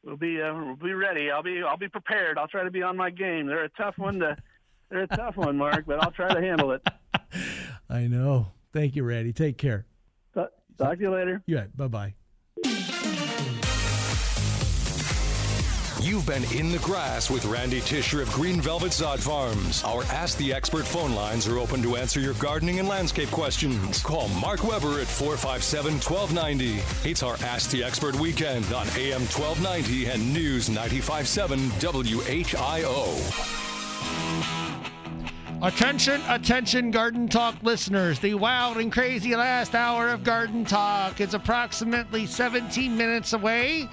[0.04, 1.32] we'll be uh, we'll be ready.
[1.32, 2.38] I'll be I'll be prepared.
[2.38, 3.48] I'll try to be on my game.
[3.48, 4.38] They're a tough one to
[4.90, 6.86] they're a tough one, Mark, but I'll try to handle it.
[7.90, 8.48] I know.
[8.74, 9.34] Thank you, Randy.
[9.34, 9.86] Take care.
[10.34, 11.42] Talk, talk to you later.
[11.46, 12.16] Yeah, bye bye.
[16.02, 19.84] You've been in the grass with Randy Tisher of Green Velvet Sod Farms.
[19.84, 24.02] Our Ask the Expert phone lines are open to answer your gardening and landscape questions.
[24.02, 27.08] Call Mark Weber at 457 1290.
[27.08, 33.62] It's our Ask the Expert weekend on AM 1290 and News 957 WHIO.
[35.64, 38.18] Attention, attention, Garden Talk listeners.
[38.18, 43.88] The wild and crazy last hour of Garden Talk is approximately 17 minutes away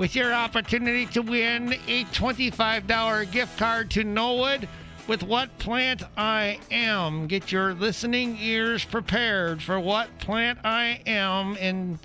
[0.00, 4.66] with your opportunity to win a $25 gift card to Knollwood
[5.06, 7.26] with What Plant I Am.
[7.26, 11.98] Get your listening ears prepared for What Plant I Am in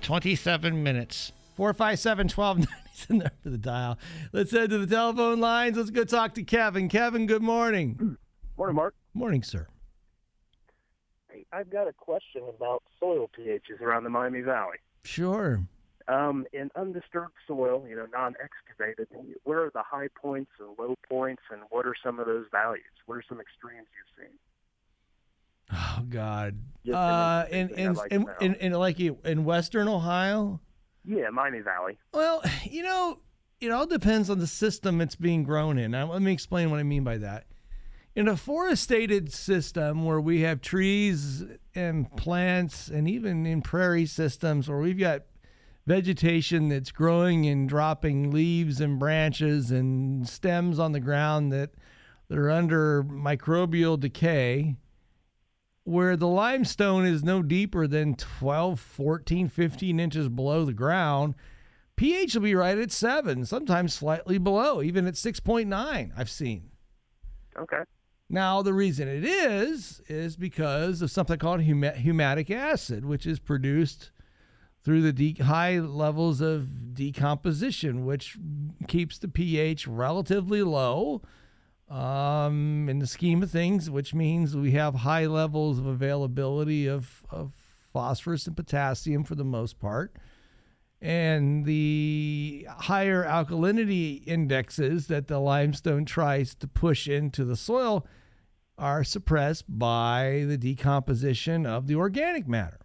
[0.00, 1.32] 27 minutes.
[1.56, 3.98] 457 1290 is in there for the dial.
[4.32, 5.76] Let's head to the telephone lines.
[5.76, 6.88] Let's go talk to Kevin.
[6.88, 8.16] Kevin, good morning.
[8.56, 8.94] Morning, Mark.
[9.12, 9.66] Morning, sir.
[11.28, 14.78] Hey, I've got a question about soil pHs around the Miami Valley.
[15.04, 15.66] Sure.
[16.06, 19.08] Um, in undisturbed soil, you know, non-excavated,
[19.44, 22.84] where are the high points and low points, and what are some of those values?
[23.06, 24.38] What are some extremes you've seen?
[25.72, 26.58] Oh God.
[26.84, 28.34] Just Uh, an in in, like to in, know.
[28.40, 30.60] in in like you- in Western Ohio.
[31.06, 31.98] Yeah, Miami Valley.
[32.12, 33.20] Well, you know,
[33.60, 35.90] it all depends on the system it's being grown in.
[35.92, 37.46] Now, let me explain what I mean by that.
[38.14, 41.44] In a forestated system where we have trees
[41.74, 45.22] and plants, and even in prairie systems where we've got
[45.86, 51.70] vegetation that's growing and dropping leaves and branches and stems on the ground that,
[52.28, 54.76] that are under microbial decay,
[55.84, 61.34] where the limestone is no deeper than 12, 14, 15 inches below the ground,
[61.96, 66.70] pH will be right at 7, sometimes slightly below, even at 6.9, I've seen.
[67.58, 67.82] Okay.
[68.30, 73.38] Now, the reason it is, is because of something called huma- humatic acid, which is
[73.38, 74.10] produced
[74.82, 78.36] through the de- high levels of decomposition, which
[78.88, 81.22] keeps the pH relatively low
[81.88, 87.26] um, in the scheme of things, which means we have high levels of availability of,
[87.30, 87.52] of
[87.92, 90.14] phosphorus and potassium for the most part.
[91.04, 98.06] And the higher alkalinity indexes that the limestone tries to push into the soil
[98.78, 102.80] are suppressed by the decomposition of the organic matter.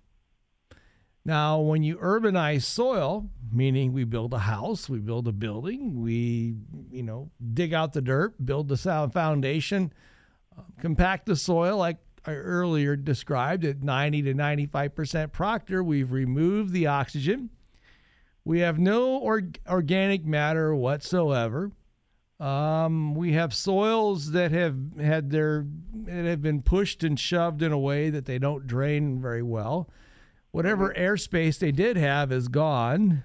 [1.23, 6.57] Now, when you urbanize soil, meaning we build a house, we build a building, we,
[6.91, 8.75] you know, dig out the dirt, build the
[9.13, 9.93] foundation,
[10.57, 16.73] uh, compact the soil like I earlier described at 90 to 95% proctor, we've removed
[16.73, 17.51] the oxygen.
[18.49, 21.71] We have no org- organic matter whatsoever.
[22.39, 27.71] Um, we have soils that have had their that have been pushed and shoved in
[27.71, 29.87] a way that they don't drain very well.
[30.49, 33.23] Whatever airspace they did have is gone.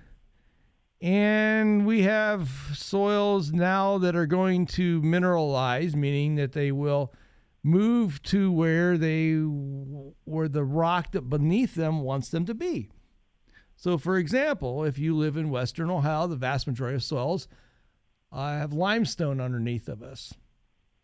[1.00, 7.14] And we have soils now that are going to mineralize, meaning that they will
[7.62, 12.90] move to where they where the rock that beneath them wants them to be.
[13.76, 17.48] So, for example, if you live in Western Ohio, the vast majority of soils
[18.32, 20.34] uh, have limestone underneath of us.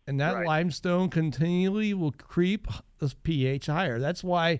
[0.07, 2.67] And that limestone continually will creep
[2.97, 3.99] the pH higher.
[3.99, 4.59] That's why,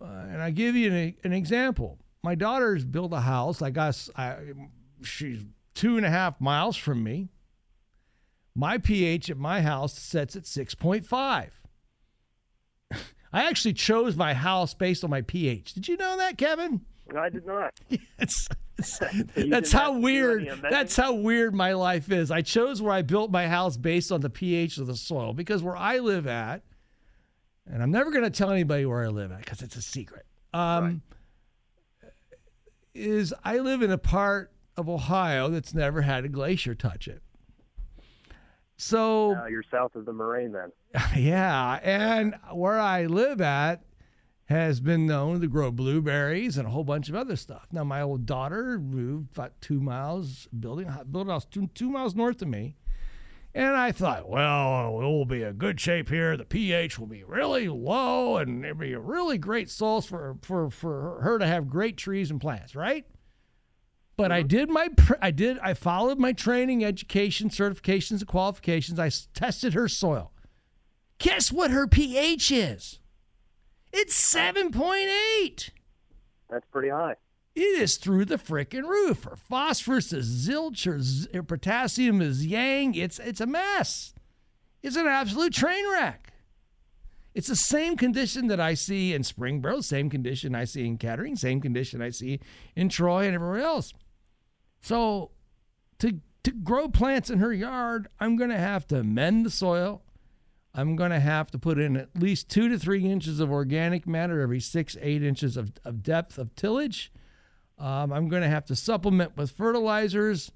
[0.00, 1.98] uh, and I give you an, an example.
[2.22, 3.62] My daughter's built a house.
[3.62, 4.36] I got, I,
[5.02, 5.40] she's
[5.74, 7.30] two and a half miles from me.
[8.54, 11.48] My pH at my house sets at 6.5.
[13.32, 15.72] I actually chose my house based on my pH.
[15.72, 16.82] Did you know that, Kevin?
[17.16, 17.74] I did not.
[18.82, 19.06] So
[19.36, 20.62] that's how have to do weird.
[20.62, 22.30] That's how weird my life is.
[22.30, 25.62] I chose where I built my house based on the pH of the soil because
[25.62, 26.62] where I live at,
[27.66, 30.24] and I'm never going to tell anybody where I live at because it's a secret.
[30.54, 31.02] Um,
[32.94, 37.22] Is I live in a part of Ohio that's never had a glacier touch it.
[38.78, 40.72] So Uh, you're south of the moraine then.
[41.16, 43.82] yeah, and where I live at
[44.50, 47.68] has been known to grow blueberries and a whole bunch of other stuff.
[47.70, 52.16] Now, my old daughter moved about two miles, building built a house two, two miles
[52.16, 52.76] north of me,
[53.54, 56.36] and I thought, well, it will be a good shape here.
[56.36, 60.68] The pH will be really low, and it'll be a really great source for for
[60.68, 63.06] for her to have great trees and plants, right?
[64.16, 64.48] But I mm-hmm.
[64.48, 64.88] did my
[65.22, 68.98] I did I followed my training, education, certifications, and qualifications.
[68.98, 70.32] I tested her soil.
[71.18, 72.98] Guess what her pH is?
[73.92, 75.70] It's 7.8.
[76.48, 77.16] That's pretty high.
[77.54, 79.24] It is through the frickin' roof.
[79.24, 82.94] Her phosphorus is zilch, her, z- potassium is yang.
[82.94, 84.14] It's it's a mess.
[84.82, 86.32] It's an absolute train wreck.
[87.34, 91.36] It's the same condition that I see in Springboro, same condition I see in Kettering,
[91.36, 92.40] same condition I see
[92.74, 93.92] in Troy and everywhere else.
[94.80, 95.32] So
[95.98, 100.02] to to grow plants in her yard, I'm gonna have to mend the soil.
[100.74, 104.06] I'm going to have to put in at least two to three inches of organic
[104.06, 107.12] matter every six, eight inches of, of depth of tillage.
[107.78, 110.52] Um, I'm going to have to supplement with fertilizers.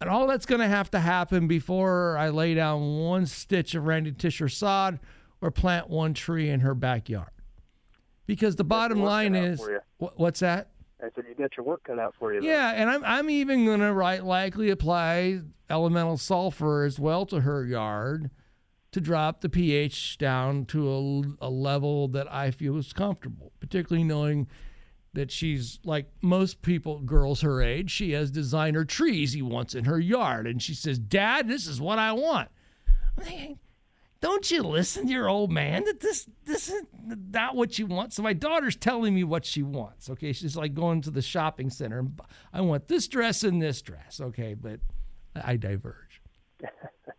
[0.00, 3.84] And all that's going to have to happen before I lay down one stitch of
[3.84, 4.98] Randy Tisher sod
[5.40, 7.28] or plant one tree in her backyard.
[8.26, 9.60] Because the bottom line is
[10.00, 10.70] wh- what's that?
[11.00, 12.40] I said you got your work cut out for you.
[12.42, 17.66] Yeah, and I'm I'm even gonna right likely apply elemental sulfur as well to her
[17.66, 18.30] yard
[18.92, 24.04] to drop the pH down to a, a level that I feel is comfortable, particularly
[24.04, 24.46] knowing
[25.14, 29.84] that she's like most people, girls her age, she has designer trees he wants in
[29.84, 30.46] her yard.
[30.46, 32.48] And she says, Dad, this is what I want.
[33.18, 33.58] I'm thinking,
[34.20, 36.82] Don't you listen to your old man that this this is
[37.30, 38.12] not what you want?
[38.12, 40.08] So my daughter's telling me what she wants.
[40.10, 40.32] Okay.
[40.32, 42.04] She's like going to the shopping center
[42.52, 44.20] I want this dress and this dress.
[44.20, 44.80] Okay, but
[45.34, 46.20] I diverge.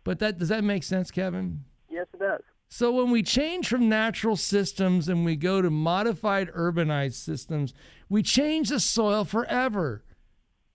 [0.04, 1.64] But that does that make sense, Kevin?
[1.90, 2.40] Yes, it does.
[2.68, 7.72] So when we change from natural systems and we go to modified urbanized systems,
[8.08, 10.04] we change the soil forever.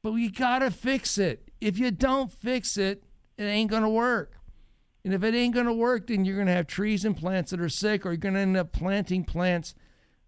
[0.01, 1.51] But we got to fix it.
[1.59, 3.03] If you don't fix it,
[3.37, 4.35] it ain't going to work.
[5.03, 7.51] And if it ain't going to work, then you're going to have trees and plants
[7.51, 9.75] that are sick or you're going to end up planting plants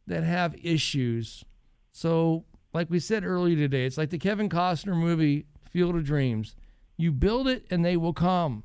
[0.08, 1.44] that have issues.
[1.92, 6.56] So, like we said earlier today, it's like the Kevin Costner movie Field of Dreams.
[6.98, 8.64] You build it and they will come.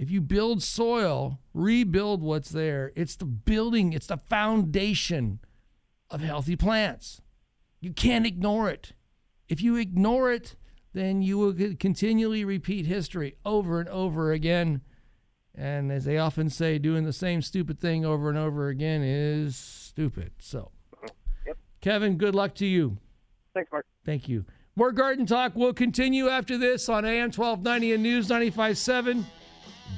[0.00, 2.90] If you build soil, rebuild what's there.
[2.96, 5.40] It's the building, it's the foundation
[6.08, 7.20] of healthy plants.
[7.80, 8.94] You can't ignore it.
[9.46, 10.56] If you ignore it,
[10.94, 14.80] then you will continually repeat history over and over again.
[15.54, 19.54] And as they often say, doing the same stupid thing over and over again is
[19.54, 20.32] stupid.
[20.38, 20.70] So,
[21.82, 22.96] Kevin, good luck to you.
[23.52, 23.84] Thanks, Mark.
[24.06, 24.46] Thank you.
[24.76, 29.26] More garden talk will continue after this on AM 1290 and News 957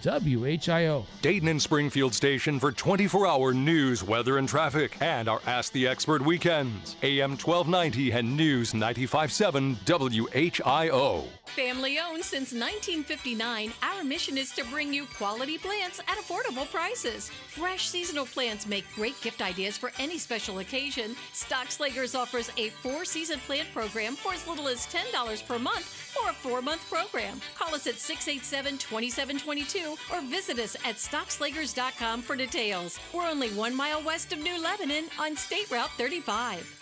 [0.02, 1.04] WHIO.
[1.20, 5.86] Dayton and Springfield station for 24 hour news, weather, and traffic, and our Ask the
[5.86, 6.96] Expert weekends.
[7.02, 11.24] AM 1290 and News 957 WHIO.
[11.46, 17.28] Family owned since 1959, our mission is to bring you quality plants at affordable prices.
[17.48, 21.14] Fresh seasonal plants make great gift ideas for any special occasion.
[21.34, 26.30] Stockslagers offers a four season plant program for as little as $10 per month for
[26.30, 27.38] a four month program.
[27.54, 29.81] Call us at 687 2722
[30.12, 32.98] or visit us at stockslagers.com for details.
[33.12, 36.80] We're only one mile west of New Lebanon on State Route 35.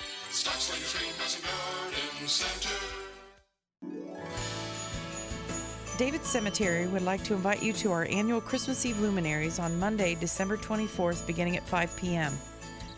[5.99, 10.15] David Cemetery would like to invite you to our annual Christmas Eve luminaries on Monday,
[10.15, 12.33] December 24th, beginning at 5 p.m.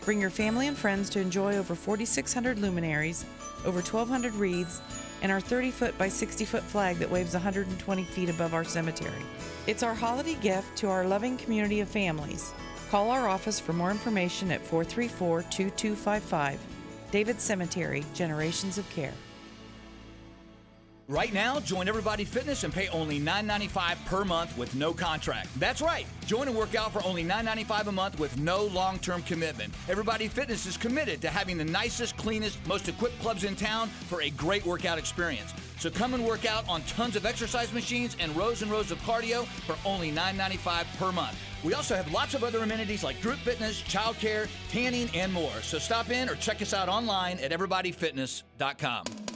[0.05, 3.25] Bring your family and friends to enjoy over 4,600 luminaries,
[3.65, 4.81] over 1,200 wreaths,
[5.23, 9.23] and our 30 foot by 60 foot flag that waves 120 feet above our cemetery.
[9.65, 12.53] It's our holiday gift to our loving community of families.
[12.91, 16.59] Call our office for more information at 434 2255.
[17.09, 19.13] David Cemetery, Generations of Care.
[21.09, 25.49] Right now, join Everybody Fitness and pay only $9.95 per month with no contract.
[25.59, 26.05] That's right.
[26.25, 29.73] Join and work out for only $9.95 a month with no long term commitment.
[29.89, 34.21] Everybody Fitness is committed to having the nicest, cleanest, most equipped clubs in town for
[34.21, 35.53] a great workout experience.
[35.77, 38.97] So come and work out on tons of exercise machines and rows and rows of
[38.99, 41.37] cardio for only $9.95 per month.
[41.65, 45.51] We also have lots of other amenities like group fitness, childcare, tanning, and more.
[45.63, 49.32] So stop in or check us out online at everybodyfitness.com.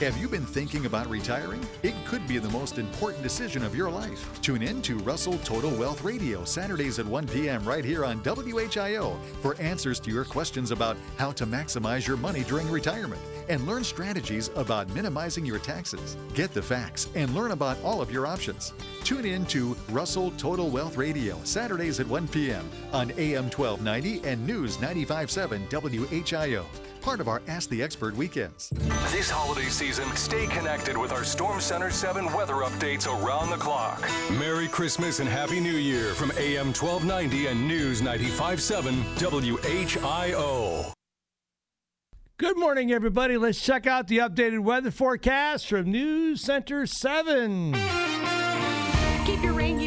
[0.00, 1.60] Have you been thinking about retiring?
[1.82, 4.40] It could be the most important decision of your life.
[4.42, 7.64] Tune in to Russell Total Wealth Radio Saturdays at 1 p.m.
[7.64, 12.44] right here on WHIO for answers to your questions about how to maximize your money
[12.44, 16.16] during retirement and learn strategies about minimizing your taxes.
[16.32, 18.74] Get the facts and learn about all of your options.
[19.02, 22.70] Tune in to Russell Total Wealth Radio Saturdays at 1 p.m.
[22.92, 26.64] on AM 1290 and News 95.7 WHIO
[27.08, 28.68] part of our Ask the Expert weekends.
[29.10, 34.06] This holiday season, stay connected with our Storm Center 7 weather updates around the clock.
[34.32, 40.92] Merry Christmas and Happy New Year from AM 1290 and News 95.7 WHIO.
[42.36, 43.38] Good morning, everybody.
[43.38, 47.72] Let's check out the updated weather forecast from News Center 7.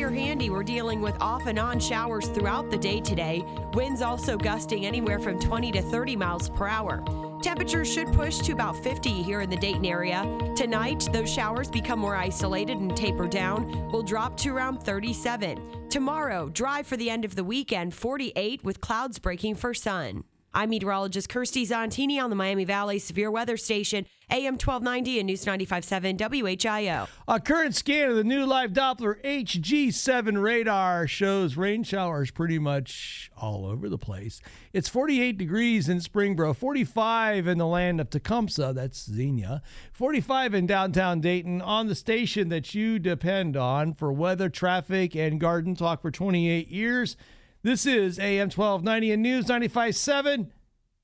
[0.09, 0.49] Handy.
[0.49, 3.43] We're dealing with off and on showers throughout the day today.
[3.73, 7.03] Winds also gusting anywhere from 20 to 30 miles per hour.
[7.41, 10.23] Temperatures should push to about 50 here in the Dayton area.
[10.55, 13.91] Tonight, those showers become more isolated and taper down.
[13.91, 15.89] Will drop to around 37.
[15.89, 20.23] Tomorrow, dry for the end of the weekend, 48 with clouds breaking for sun.
[20.53, 25.45] I'm meteorologist Kirstie Zontini on the Miami Valley Severe Weather Station, AM 1290 and News
[25.45, 27.07] 95.7 WHIO.
[27.25, 33.31] A current scan of the new live Doppler HG7 radar shows rain showers pretty much
[33.37, 34.41] all over the place.
[34.73, 39.61] It's 48 degrees in Springboro, 45 in the land of Tecumseh, that's Xenia,
[39.93, 45.39] 45 in downtown Dayton on the station that you depend on for weather, traffic, and
[45.39, 47.15] garden talk for 28 years.
[47.63, 50.47] This is AM 1290 and News 95.7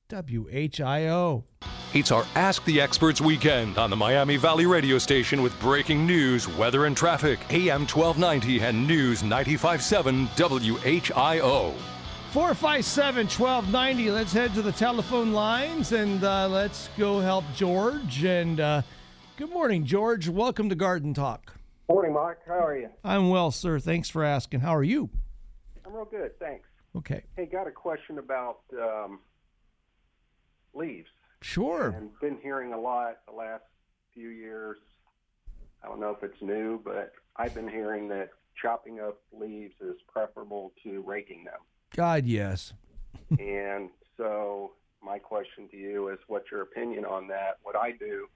[0.09, 1.43] WHIO.
[1.93, 6.47] It's our Ask the Experts weekend on the Miami Valley radio station with breaking news,
[6.47, 7.37] weather, and traffic.
[7.51, 11.75] AM 1290 and News 95.7 WHIO.
[12.31, 14.09] 457 1290.
[14.09, 18.23] Let's head to the telephone lines and uh, let's go help George.
[18.23, 18.81] And uh,
[19.35, 20.27] good morning, George.
[20.27, 21.53] Welcome to Garden Talk.
[21.87, 22.39] Morning, Mike.
[22.47, 22.89] How are you?
[23.03, 23.77] I'm well, sir.
[23.79, 24.61] Thanks for asking.
[24.61, 25.11] How are you?
[25.87, 26.67] I'm real good, thanks.
[26.95, 27.23] Okay.
[27.35, 29.19] Hey, got a question about um,
[30.73, 31.07] leaves.
[31.41, 31.89] Sure.
[31.89, 33.63] And been hearing a lot the last
[34.13, 34.77] few years.
[35.83, 38.29] I don't know if it's new, but I've been hearing that
[38.61, 41.59] chopping up leaves is preferable to raking them.
[41.95, 42.73] God, yes.
[43.39, 44.71] and so
[45.01, 47.59] my question to you is what's your opinion on that?
[47.63, 48.27] What I do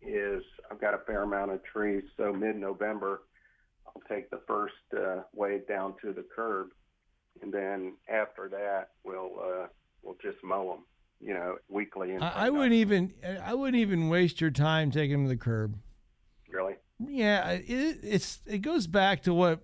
[0.00, 3.22] is I've got a fair amount of trees, so mid-November
[3.86, 6.68] I'll take the first uh, wave down to the curb,
[7.42, 9.66] and then after that we'll uh,
[10.02, 10.84] we'll just mow them,
[11.20, 12.12] you know, weekly.
[12.12, 13.12] And I, I wouldn't even
[13.44, 15.78] I wouldn't even waste your time taking them to the curb.
[16.50, 16.74] Really?
[17.06, 19.60] Yeah, it, it's it goes back to what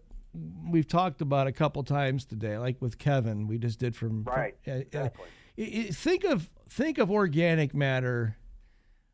[0.69, 3.47] we've talked about a couple times today, like with Kevin.
[3.47, 4.57] We just did from right.
[4.64, 5.25] From, exactly.
[5.59, 8.37] Uh, think of think of organic matter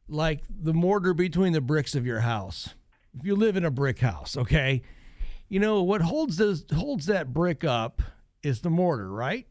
[0.08, 2.74] like the mortar between the bricks of your house.
[3.18, 4.82] If you live in a brick house, okay,
[5.48, 8.02] you know what holds those holds that brick up
[8.42, 9.46] is the mortar, right?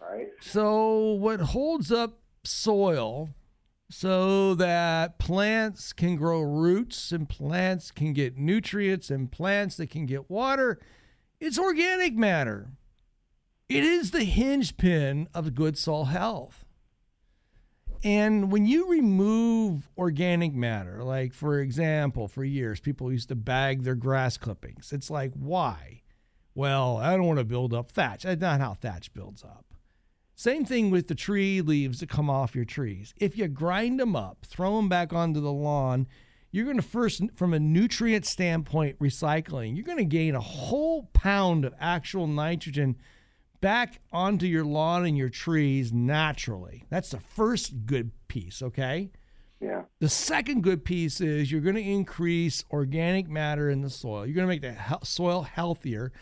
[0.00, 0.28] Right.
[0.40, 3.30] So what holds up soil
[3.90, 10.06] so that plants can grow roots and plants can get nutrients and plants that can
[10.06, 10.80] get water,
[11.40, 12.72] it's organic matter.
[13.68, 16.63] It is the hinge pin of good soil health.
[18.04, 23.82] And when you remove organic matter, like for example, for years, people used to bag
[23.82, 24.92] their grass clippings.
[24.92, 26.02] It's like, why?
[26.54, 28.24] Well, I don't want to build up thatch.
[28.24, 29.64] That's not how thatch builds up.
[30.36, 33.14] Same thing with the tree leaves that come off your trees.
[33.16, 36.06] If you grind them up, throw them back onto the lawn,
[36.50, 41.04] you're going to first, from a nutrient standpoint, recycling, you're going to gain a whole
[41.14, 42.96] pound of actual nitrogen
[43.64, 46.84] back onto your lawn and your trees naturally.
[46.90, 49.10] That's the first good piece, okay?
[49.58, 49.84] Yeah.
[50.00, 54.26] The second good piece is you're going to increase organic matter in the soil.
[54.26, 56.12] You're going to make the soil healthier.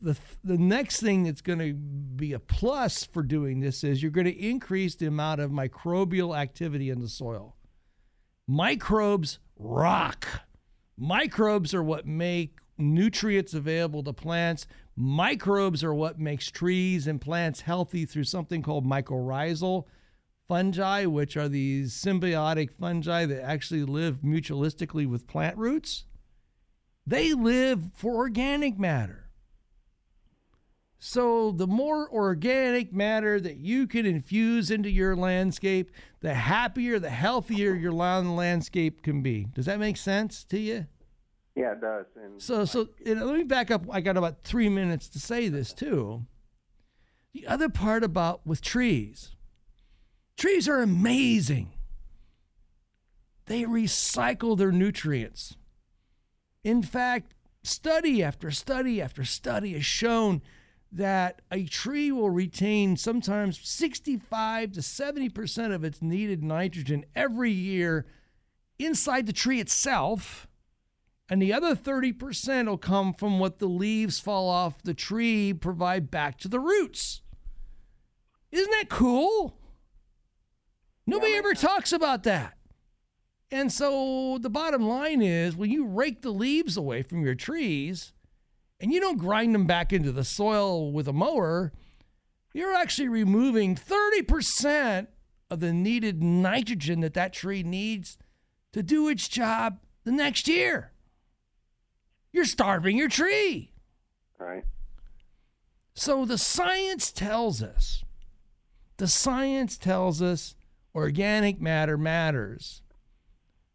[0.00, 4.10] The, the next thing that's going to be a plus for doing this is you're
[4.10, 7.54] going to increase the amount of microbial activity in the soil.
[8.46, 10.26] Microbes rock.
[10.96, 14.66] Microbes are what make nutrients available to plants.
[14.96, 19.84] Microbes are what makes trees and plants healthy through something called mycorrhizal
[20.46, 26.06] fungi, which are these symbiotic fungi that actually live mutualistically with plant roots.
[27.06, 29.30] They live for organic matter.
[31.00, 37.10] So, the more organic matter that you can infuse into your landscape, the happier, the
[37.10, 39.46] healthier your lawn landscape can be.
[39.54, 40.86] Does that make sense to you?
[41.58, 42.06] Yeah, it does.
[42.14, 43.84] And So, so know, let me back up.
[43.90, 46.24] I got about three minutes to say this too.
[47.34, 49.34] The other part about with trees,
[50.36, 51.72] trees are amazing.
[53.46, 55.56] They recycle their nutrients.
[56.62, 57.34] In fact,
[57.64, 60.42] study after study after study has shown
[60.92, 68.06] that a tree will retain sometimes 65 to 70% of its needed nitrogen every year
[68.78, 70.47] inside the tree itself.
[71.30, 76.10] And the other 30% will come from what the leaves fall off the tree provide
[76.10, 77.20] back to the roots.
[78.50, 79.58] Isn't that cool?
[81.06, 82.56] Nobody ever talks about that.
[83.50, 88.12] And so the bottom line is when you rake the leaves away from your trees
[88.80, 91.72] and you don't grind them back into the soil with a mower,
[92.52, 95.08] you're actually removing 30%
[95.50, 98.18] of the needed nitrogen that that tree needs
[98.72, 100.92] to do its job the next year.
[102.38, 103.72] You're starving your tree.
[104.38, 104.62] Right.
[105.96, 108.04] So the science tells us,
[108.96, 110.54] the science tells us
[110.94, 112.80] organic matter matters.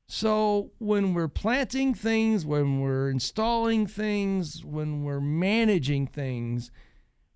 [0.08, 6.72] So when we're planting things, when we're installing things, when we're managing things,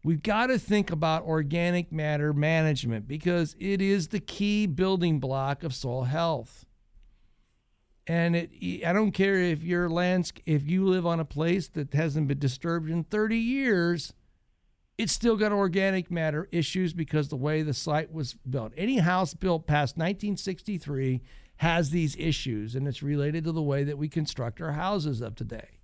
[0.06, 5.66] we've got to think about organic matter management because it is the key building block
[5.66, 6.67] of soil health.
[8.08, 11.94] And it, I don't care if your lands, if you live on a place that
[11.94, 14.14] hasn't been disturbed in 30 years,
[14.98, 18.72] it's still got organic matter issues because the way the site was built.
[18.78, 21.22] Any house built past 1963
[21.58, 25.36] has these issues, and it's related to the way that we construct our houses of
[25.36, 25.80] today.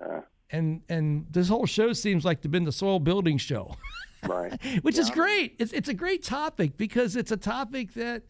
[0.00, 3.74] Uh, And and this whole show seems like to been the soil building show,
[4.26, 4.58] right.
[4.82, 5.56] which is great.
[5.58, 8.22] It's it's a great topic because it's a topic that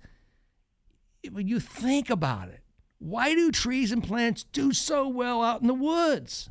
[1.30, 2.62] when you think about it,
[2.98, 6.50] why do trees and plants do so well out in the woods?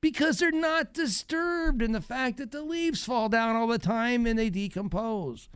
[0.00, 4.26] because they're not disturbed in the fact that the leaves fall down all the time
[4.26, 5.48] and they decompose.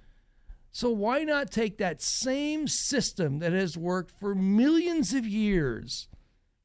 [0.73, 6.09] So, why not take that same system that has worked for millions of years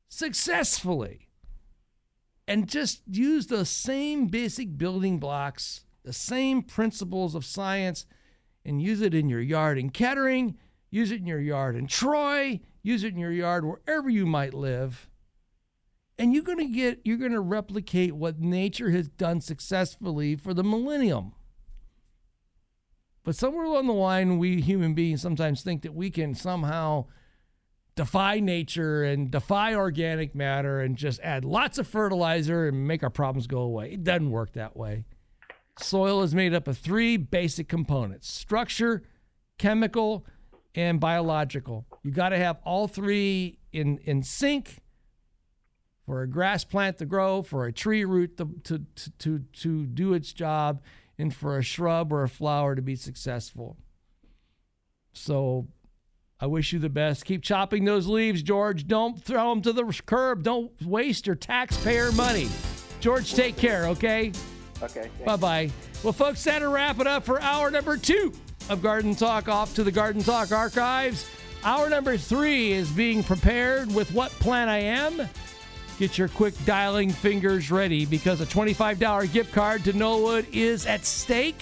[0.07, 1.27] successfully
[2.47, 8.05] and just use the same basic building blocks, the same principles of science,
[8.63, 10.57] and use it in your yard in Kettering,
[10.89, 14.53] use it in your yard in Troy, use it in your yard wherever you might
[14.53, 15.09] live?
[16.17, 20.53] and you're going to get you're going to replicate what nature has done successfully for
[20.53, 21.33] the millennium
[23.23, 27.05] but somewhere along the line we human beings sometimes think that we can somehow
[27.95, 33.09] defy nature and defy organic matter and just add lots of fertilizer and make our
[33.09, 35.05] problems go away it doesn't work that way
[35.79, 39.03] soil is made up of three basic components structure
[39.57, 40.25] chemical
[40.77, 44.79] and biological you got to have all three in in sync
[46.07, 49.85] for a grass plant to grow, for a tree root to, to, to, to, to
[49.85, 50.81] do its job,
[51.19, 53.75] and for a shrub or a flower to be successful.
[55.11, 55.67] So
[56.39, 57.25] I wish you the best.
[57.25, 58.87] Keep chopping those leaves, George.
[58.87, 60.43] Don't throw them to the curb.
[60.43, 62.47] Don't waste your taxpayer money.
[63.01, 64.31] George, take care, okay?
[64.81, 65.09] Okay.
[65.25, 65.71] Bye bye.
[66.03, 68.31] Well, folks, that'll wrap it up for hour number two
[68.69, 71.29] of Garden Talk off to the Garden Talk archives.
[71.63, 75.27] Hour number three is being prepared with What Plant I Am.
[75.99, 81.05] Get your quick dialing fingers ready because a $25 gift card to Knollwood is at
[81.05, 81.59] stake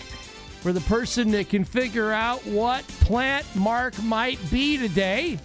[0.62, 5.40] for the person that can figure out what plant Mark might be today.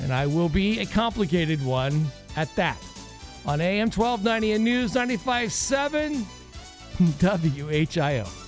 [0.00, 2.06] And I will be a complicated one
[2.36, 2.78] at that.
[3.44, 6.24] On AM 1290 and News 95.7
[7.20, 8.47] WHIO.